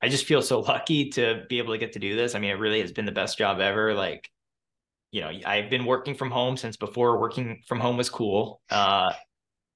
I 0.00 0.08
just 0.08 0.24
feel 0.24 0.42
so 0.42 0.60
lucky 0.72 1.10
to 1.10 1.44
be 1.48 1.58
able 1.58 1.74
to 1.74 1.78
get 1.78 1.94
to 1.94 1.98
do 1.98 2.14
this. 2.14 2.34
I 2.34 2.38
mean, 2.38 2.50
it 2.50 2.60
really 2.60 2.80
has 2.80 2.92
been 2.92 3.06
the 3.06 3.12
best 3.12 3.38
job 3.38 3.60
ever. 3.60 3.92
Like 3.92 4.28
you 5.12 5.20
know, 5.20 5.31
I've 5.46 5.70
been 5.70 5.85
working 5.85 6.14
from 6.14 6.31
home 6.31 6.57
since 6.57 6.77
before 6.77 7.20
working 7.20 7.62
from 7.68 7.79
home 7.79 7.98
was 7.98 8.09
cool. 8.09 8.62
Uh, 8.70 9.12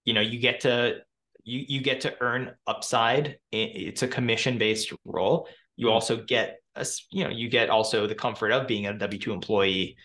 you 0.05 0.15
know, 0.15 0.23
you 0.23 0.41
get 0.41 0.61
to 0.61 0.97
you 1.45 1.65
you 1.69 1.81
get 1.83 2.01
to 2.01 2.15
earn 2.21 2.55
upside. 2.67 3.39
It's 3.53 4.03
a 4.03 4.09
commission 4.09 4.59
based 4.59 4.93
role. 5.05 5.49
You 5.77 5.87
mm-hmm. 5.87 5.93
also 5.93 6.17
get 6.17 6.57
a, 6.75 6.87
you 7.11 7.23
know 7.23 7.31
you 7.31 7.49
get 7.51 7.69
also 7.69 8.07
the 8.07 8.15
comfort 8.15 8.51
of 8.51 8.67
being 8.67 8.87
a 8.87 8.99
W 8.99 9.21
two 9.21 9.33
employee 9.33 9.97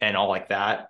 and 0.00 0.16
all 0.16 0.28
like 0.28 0.48
that. 0.50 0.86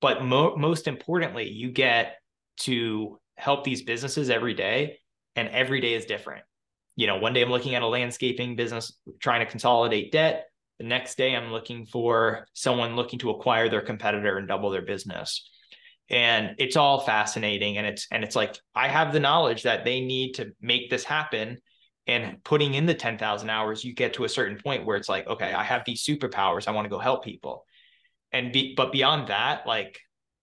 But 0.00 0.24
mo- 0.24 0.56
most 0.56 0.86
importantly, 0.86 1.48
you 1.50 1.72
get 1.72 2.16
to 2.60 3.18
help 3.36 3.64
these 3.64 3.82
businesses 3.82 4.30
every 4.30 4.54
day, 4.54 4.98
and 5.34 5.48
every 5.48 5.80
day 5.80 5.94
is 5.94 6.06
different. 6.06 6.44
You 6.94 7.08
know, 7.08 7.16
one 7.16 7.32
day 7.32 7.42
I'm 7.42 7.50
looking 7.50 7.74
at 7.74 7.82
a 7.82 7.86
landscaping 7.86 8.54
business 8.54 8.96
trying 9.18 9.40
to 9.40 9.50
consolidate 9.50 10.12
debt. 10.12 10.49
The 10.80 10.86
next 10.86 11.18
day 11.18 11.36
I'm 11.36 11.52
looking 11.52 11.84
for 11.84 12.46
someone 12.54 12.96
looking 12.96 13.18
to 13.18 13.28
acquire 13.28 13.68
their 13.68 13.82
competitor 13.82 14.38
and 14.38 14.48
double 14.48 14.70
their 14.70 14.80
business. 14.80 15.46
And 16.08 16.54
it's 16.56 16.74
all 16.74 17.00
fascinating 17.00 17.76
and 17.76 17.86
it's 17.86 18.06
and 18.10 18.24
it's 18.24 18.34
like 18.34 18.56
I 18.74 18.88
have 18.88 19.12
the 19.12 19.20
knowledge 19.20 19.64
that 19.64 19.84
they 19.84 20.00
need 20.00 20.36
to 20.36 20.52
make 20.58 20.88
this 20.88 21.04
happen 21.04 21.58
and 22.06 22.42
putting 22.44 22.72
in 22.72 22.86
the 22.86 22.94
10,000 22.94 23.50
hours 23.50 23.84
you 23.84 23.94
get 23.94 24.14
to 24.14 24.24
a 24.24 24.28
certain 24.28 24.56
point 24.56 24.86
where 24.86 24.96
it's 24.96 25.08
like 25.08 25.26
okay, 25.26 25.52
I 25.52 25.62
have 25.64 25.82
these 25.84 26.02
superpowers, 26.02 26.66
I 26.66 26.70
want 26.70 26.86
to 26.86 26.90
go 26.90 26.98
help 26.98 27.24
people. 27.24 27.66
And 28.32 28.50
be 28.50 28.72
but 28.74 28.90
beyond 28.90 29.28
that 29.28 29.66
like 29.66 30.00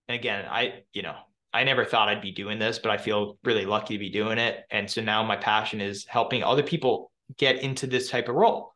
again, 0.08 0.46
I 0.48 0.84
you 0.94 1.02
know, 1.02 1.16
I 1.52 1.64
never 1.64 1.84
thought 1.84 2.10
I'd 2.10 2.22
be 2.22 2.32
doing 2.32 2.60
this, 2.60 2.78
but 2.78 2.92
I 2.92 3.00
feel 3.00 3.40
really 3.44 3.66
lucky 3.66 3.96
to 3.96 4.00
be 4.00 4.12
doing 4.12 4.38
it. 4.38 4.66
And 4.70 4.88
so 4.88 5.02
now 5.02 5.24
my 5.24 5.36
passion 5.36 5.82
is 5.82 6.06
helping 6.08 6.44
other 6.44 6.62
people 6.62 7.12
get 7.38 7.64
into 7.64 7.88
this 7.88 8.12
type 8.12 8.30
of 8.30 8.36
role. 8.36 8.76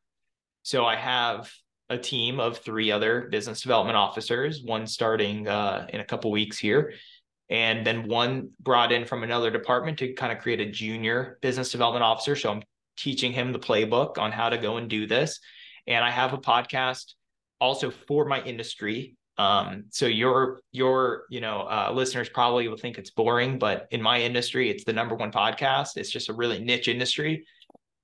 So 0.64 0.86
I 0.86 0.96
have 0.96 1.52
a 1.90 1.98
team 1.98 2.40
of 2.40 2.60
three 2.60 2.92
other 2.92 3.28
business 3.32 3.62
development 3.62 3.98
officers, 3.98 4.62
one 4.64 4.88
starting 4.88 5.48
uh, 5.48 5.88
in 5.90 6.00
a 6.00 6.06
couple 6.06 6.32
weeks 6.32 6.58
here, 6.58 6.94
and 7.50 7.86
then 7.86 8.08
one 8.08 8.52
brought 8.60 8.92
in 8.92 9.06
from 9.06 9.24
another 9.24 9.52
department 9.52 10.00
to 10.00 10.14
kind 10.14 10.32
of 10.32 10.40
create 10.40 10.62
a 10.62 10.72
junior 10.72 11.38
business 11.42 11.72
development 11.72 12.04
officer. 12.04 12.36
So 12.36 12.52
I'm 12.52 12.64
teaching 12.98 13.34
him 13.34 13.52
the 13.52 13.60
playbook 13.60 14.18
on 14.18 14.32
how 14.32 14.50
to 14.50 14.58
go 14.58 14.78
and 14.78 14.90
do 14.90 15.08
this. 15.08 15.40
And 15.88 16.04
I 16.04 16.12
have 16.12 16.34
a 16.34 16.38
podcast 16.38 17.14
also 17.60 17.92
for 17.92 18.26
my 18.26 18.42
industry 18.42 19.18
um, 19.42 19.86
so 19.90 20.06
your 20.06 20.62
your 20.72 21.24
you 21.30 21.42
know 21.42 21.62
uh, 21.62 21.92
listeners 21.94 22.30
probably 22.30 22.68
will 22.68 22.78
think 22.78 23.00
it's 23.00 23.10
boring, 23.10 23.58
but 23.58 23.88
in 23.90 24.02
my 24.02 24.22
industry, 24.22 24.70
it's 24.70 24.84
the 24.84 24.94
number 24.94 25.16
one 25.16 25.32
podcast. 25.32 25.98
It's 25.98 26.12
just 26.12 26.30
a 26.30 26.34
really 26.34 26.60
niche 26.60 26.88
industry, 26.88 27.46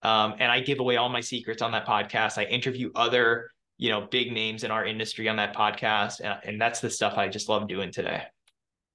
um, 0.07 0.35
and 0.39 0.49
I 0.49 0.61
give 0.61 0.79
away 0.79 0.95
all 0.95 1.09
my 1.09 1.19
secrets 1.19 1.61
on 1.61 1.71
that 1.73 1.85
podcast. 1.85 2.37
I 2.37 2.45
interview 2.45 2.91
other 2.95 3.51
you 3.77 3.89
know 3.89 4.07
big 4.09 4.31
names 4.31 4.63
in 4.63 4.71
our 4.71 4.85
industry 4.85 5.27
on 5.27 5.35
that 5.35 5.53
podcast, 5.53 6.21
and, 6.21 6.39
and 6.43 6.61
that's 6.61 6.79
the 6.79 6.89
stuff 6.89 7.17
I 7.17 7.27
just 7.27 7.49
love 7.49 7.67
doing 7.67 7.91
today. 7.91 8.23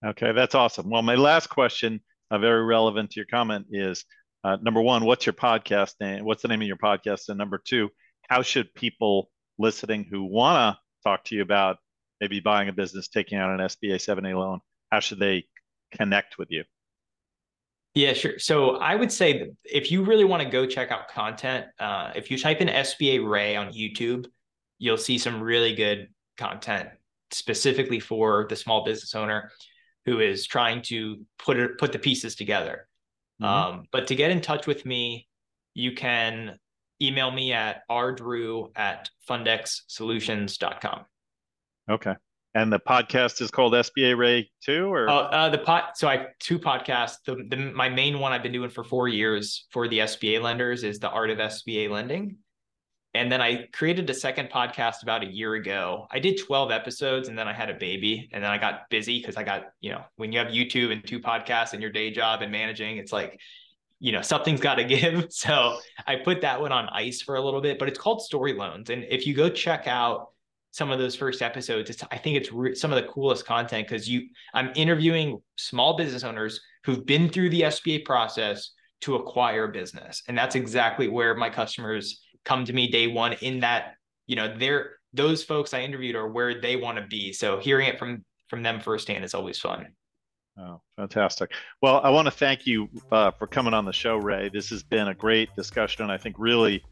Okay, 0.04 0.32
that's 0.32 0.54
awesome. 0.54 0.88
Well, 0.88 1.02
my 1.02 1.14
last 1.14 1.48
question, 1.48 2.00
uh, 2.30 2.38
very 2.38 2.64
relevant 2.64 3.10
to 3.10 3.20
your 3.20 3.26
comment, 3.26 3.66
is 3.70 4.04
uh, 4.42 4.56
number 4.62 4.80
one, 4.80 5.04
what's 5.04 5.26
your 5.26 5.34
podcast 5.34 5.94
name? 6.00 6.24
What's 6.24 6.42
the 6.42 6.48
name 6.48 6.62
of 6.62 6.66
your 6.66 6.78
podcast? 6.78 7.28
And 7.28 7.38
number 7.38 7.60
two, 7.62 7.90
how 8.28 8.42
should 8.42 8.74
people 8.74 9.30
listening 9.58 10.06
who 10.10 10.24
want 10.24 10.76
to 10.76 11.08
talk 11.08 11.24
to 11.24 11.36
you 11.36 11.42
about 11.42 11.76
maybe 12.20 12.40
buying 12.40 12.68
a 12.68 12.72
business, 12.72 13.08
taking 13.08 13.38
out 13.38 13.50
an 13.50 13.66
SBA 13.66 13.96
7A 13.96 14.34
loan, 14.34 14.60
how 14.90 15.00
should 15.00 15.18
they 15.18 15.44
connect 15.92 16.38
with 16.38 16.48
you? 16.50 16.64
Yeah, 17.94 18.14
sure. 18.14 18.38
So 18.38 18.76
I 18.76 18.94
would 18.94 19.12
say 19.12 19.50
if 19.64 19.90
you 19.90 20.02
really 20.02 20.24
want 20.24 20.42
to 20.42 20.48
go 20.48 20.64
check 20.66 20.90
out 20.90 21.08
content, 21.08 21.66
uh, 21.78 22.12
if 22.16 22.30
you 22.30 22.38
type 22.38 22.60
in 22.60 22.68
SBA 22.68 23.28
Ray 23.28 23.54
on 23.54 23.72
YouTube, 23.72 24.26
you'll 24.78 24.96
see 24.96 25.18
some 25.18 25.42
really 25.42 25.74
good 25.74 26.08
content 26.38 26.88
specifically 27.30 28.00
for 28.00 28.46
the 28.48 28.56
small 28.56 28.84
business 28.84 29.14
owner 29.14 29.50
who 30.06 30.20
is 30.20 30.46
trying 30.46 30.82
to 30.82 31.24
put 31.38 31.58
it 31.58 31.78
put 31.78 31.92
the 31.92 31.98
pieces 31.98 32.34
together. 32.34 32.88
Mm-hmm. 33.40 33.44
Um, 33.78 33.84
but 33.92 34.06
to 34.08 34.14
get 34.14 34.30
in 34.30 34.40
touch 34.40 34.66
with 34.66 34.86
me, 34.86 35.28
you 35.74 35.92
can 35.92 36.58
email 37.00 37.30
me 37.30 37.52
at 37.52 37.82
rdrew 37.90 38.70
at 38.76 39.10
fundexsolutions.com. 39.28 41.04
Okay. 41.90 42.14
And 42.54 42.70
the 42.70 42.78
podcast 42.78 43.40
is 43.40 43.50
called 43.50 43.72
SBA 43.72 44.16
Ray 44.16 44.50
too, 44.62 44.92
or 44.92 45.08
uh, 45.08 45.14
uh, 45.14 45.48
the 45.48 45.58
pot. 45.58 45.96
So 45.96 46.06
I 46.06 46.18
have 46.18 46.26
two 46.38 46.58
podcasts. 46.58 47.16
The, 47.24 47.36
the 47.48 47.56
my 47.56 47.88
main 47.88 48.18
one 48.18 48.32
I've 48.32 48.42
been 48.42 48.52
doing 48.52 48.68
for 48.68 48.84
four 48.84 49.08
years 49.08 49.66
for 49.70 49.88
the 49.88 50.00
SBA 50.00 50.42
lenders 50.42 50.84
is 50.84 50.98
the 50.98 51.08
Art 51.08 51.30
of 51.30 51.38
SBA 51.38 51.88
Lending, 51.88 52.36
and 53.14 53.32
then 53.32 53.40
I 53.40 53.68
created 53.72 54.08
a 54.10 54.14
second 54.14 54.50
podcast 54.50 55.02
about 55.02 55.22
a 55.22 55.26
year 55.26 55.54
ago. 55.54 56.06
I 56.10 56.18
did 56.18 56.38
twelve 56.44 56.70
episodes, 56.70 57.28
and 57.28 57.38
then 57.38 57.48
I 57.48 57.54
had 57.54 57.70
a 57.70 57.74
baby, 57.74 58.28
and 58.34 58.44
then 58.44 58.50
I 58.50 58.58
got 58.58 58.90
busy 58.90 59.18
because 59.18 59.38
I 59.38 59.44
got 59.44 59.72
you 59.80 59.92
know 59.92 60.02
when 60.16 60.30
you 60.30 60.38
have 60.38 60.48
YouTube 60.48 60.92
and 60.92 61.06
two 61.06 61.20
podcasts 61.20 61.72
and 61.72 61.80
your 61.80 61.90
day 61.90 62.10
job 62.10 62.42
and 62.42 62.52
managing, 62.52 62.98
it's 62.98 63.14
like 63.14 63.40
you 63.98 64.12
know 64.12 64.20
something's 64.20 64.60
got 64.68 64.74
to 64.74 64.84
give. 64.84 65.32
So 65.32 65.78
I 66.06 66.16
put 66.16 66.42
that 66.42 66.60
one 66.60 66.72
on 66.72 66.90
ice 66.90 67.22
for 67.22 67.36
a 67.36 67.40
little 67.40 67.62
bit, 67.62 67.78
but 67.78 67.88
it's 67.88 67.98
called 67.98 68.20
Story 68.20 68.52
Loans, 68.52 68.90
and 68.90 69.04
if 69.08 69.26
you 69.26 69.32
go 69.32 69.48
check 69.48 69.86
out 69.86 70.28
some 70.72 70.90
of 70.90 70.98
those 70.98 71.14
first 71.14 71.40
episodes 71.40 71.88
it's 71.88 72.02
i 72.10 72.18
think 72.18 72.36
it's 72.36 72.52
re- 72.52 72.74
some 72.74 72.92
of 72.92 73.00
the 73.00 73.08
coolest 73.08 73.46
content 73.46 73.86
because 73.86 74.08
you 74.08 74.26
i'm 74.52 74.72
interviewing 74.74 75.40
small 75.56 75.96
business 75.96 76.24
owners 76.24 76.60
who've 76.84 77.06
been 77.06 77.28
through 77.28 77.48
the 77.50 77.62
sba 77.62 78.04
process 78.04 78.72
to 79.02 79.16
acquire 79.16 79.68
business. 79.68 80.22
And 80.26 80.38
that's 80.38 80.54
exactly 80.54 81.08
where 81.08 81.34
my 81.34 81.50
customers 81.50 82.22
come 82.44 82.64
to 82.64 82.72
me 82.72 82.90
day 82.90 83.08
one 83.08 83.34
in 83.34 83.60
that 83.60 83.94
you 84.26 84.34
know 84.34 84.56
they're 84.56 84.92
those 85.12 85.44
folks 85.44 85.74
i 85.74 85.80
interviewed 85.80 86.16
are 86.16 86.28
where 86.28 86.60
they 86.60 86.76
want 86.76 86.98
to 86.98 87.06
be. 87.06 87.32
So 87.32 87.58
hearing 87.58 87.88
it 87.88 87.98
from 87.98 88.24
from 88.48 88.62
them 88.62 88.80
firsthand 88.80 89.24
is 89.24 89.34
always 89.34 89.58
fun. 89.58 89.88
Oh 90.58 90.80
fantastic. 90.96 91.50
Well 91.82 92.00
i 92.02 92.10
want 92.10 92.26
to 92.26 92.32
thank 92.32 92.66
you 92.66 92.88
uh, 93.10 93.32
for 93.32 93.46
coming 93.46 93.74
on 93.74 93.84
the 93.84 93.92
show 93.92 94.16
ray. 94.16 94.48
This 94.52 94.70
has 94.70 94.82
been 94.82 95.08
a 95.08 95.14
great 95.14 95.54
discussion 95.56 96.10
i 96.10 96.16
think 96.16 96.36
really 96.38 96.82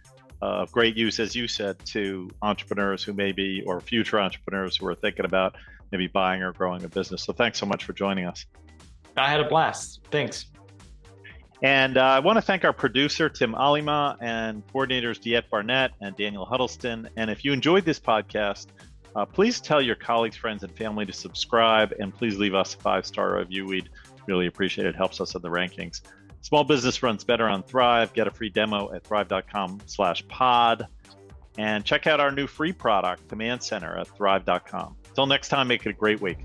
of 0.43 0.73
great 0.73 0.97
use, 0.97 1.21
as 1.21 1.35
you 1.35 1.49
said, 1.49 1.79
to 1.87 2.31
entrepreneurs 2.43 3.03
who 3.03 3.13
may 3.13 3.33
be, 3.33 3.63
or 3.67 3.81
future 3.81 4.19
entrepreneurs 4.19 4.77
who 4.77 4.87
are 4.87 4.95
thinking 4.95 5.25
about 5.25 5.57
maybe 5.93 6.07
buying 6.07 6.43
or 6.43 6.53
growing 6.53 6.85
a 6.85 6.89
business. 6.89 7.23
So 7.23 7.33
thanks 7.33 7.59
so 7.59 7.67
much 7.67 7.85
for 7.85 7.93
joining 7.93 8.27
us. 8.27 8.47
I 9.17 9.29
had 9.29 9.41
a 9.41 9.49
blast. 9.49 10.01
Thanks. 10.11 10.47
And 11.63 11.99
uh, 11.99 12.03
I 12.03 12.19
want 12.21 12.37
to 12.37 12.43
thank 12.43 12.65
our 12.65 12.73
producer, 12.73 13.29
Tim 13.29 13.55
Alima, 13.55 14.17
and 14.21 14.67
coordinators, 14.69 15.21
Diet 15.21 15.45
Barnett 15.51 15.91
and 16.01 16.17
Daniel 16.17 16.47
Huddleston. 16.47 17.09
And 17.17 17.31
if 17.31 17.45
you 17.45 17.53
enjoyed 17.53 17.85
this 17.85 18.01
podcast, 18.01 18.69
uh, 19.15 19.27
please 19.27 19.61
tell 19.61 19.83
your 19.83 19.97
colleagues, 19.97 20.37
friends, 20.37 20.63
and 20.63 20.75
family 20.75 21.05
to 21.05 21.13
subscribe, 21.13 21.93
and 21.99 22.15
please 22.15 22.39
leave 22.39 22.55
us 22.55 22.75
a 22.75 22.79
five 22.79 23.05
star 23.05 23.37
review. 23.39 23.67
We'd 23.67 23.91
really 24.27 24.47
appreciate 24.47 24.87
it. 24.87 24.91
it 24.91 24.97
helps 24.97 25.21
us 25.21 25.35
in 25.35 25.43
the 25.43 25.49
rankings. 25.49 26.01
Small 26.43 26.65
business 26.65 27.03
runs 27.03 27.25
better 27.25 27.49
on 27.49 27.63
Thryv. 27.63 28.13
Get 28.13 28.27
a 28.27 28.31
free 28.31 28.49
demo 28.49 28.93
at 28.93 29.05
thryv.com 29.05 29.81
slash 29.87 30.27
pod. 30.29 30.87
And 31.59 31.85
check 31.85 32.07
out 32.07 32.21
our 32.21 32.33
new 32.33 32.47
free 32.47 32.73
product, 32.73 33.29
Command 33.29 33.63
Center, 33.63 33.99
at 33.99 34.09
thryv.com. 34.09 34.97
Until 35.09 35.27
next 35.27 35.49
time, 35.49 35.69
make 35.69 35.85
it 35.85 35.91
a 35.91 35.93
great 35.93 36.21
week. 36.21 36.39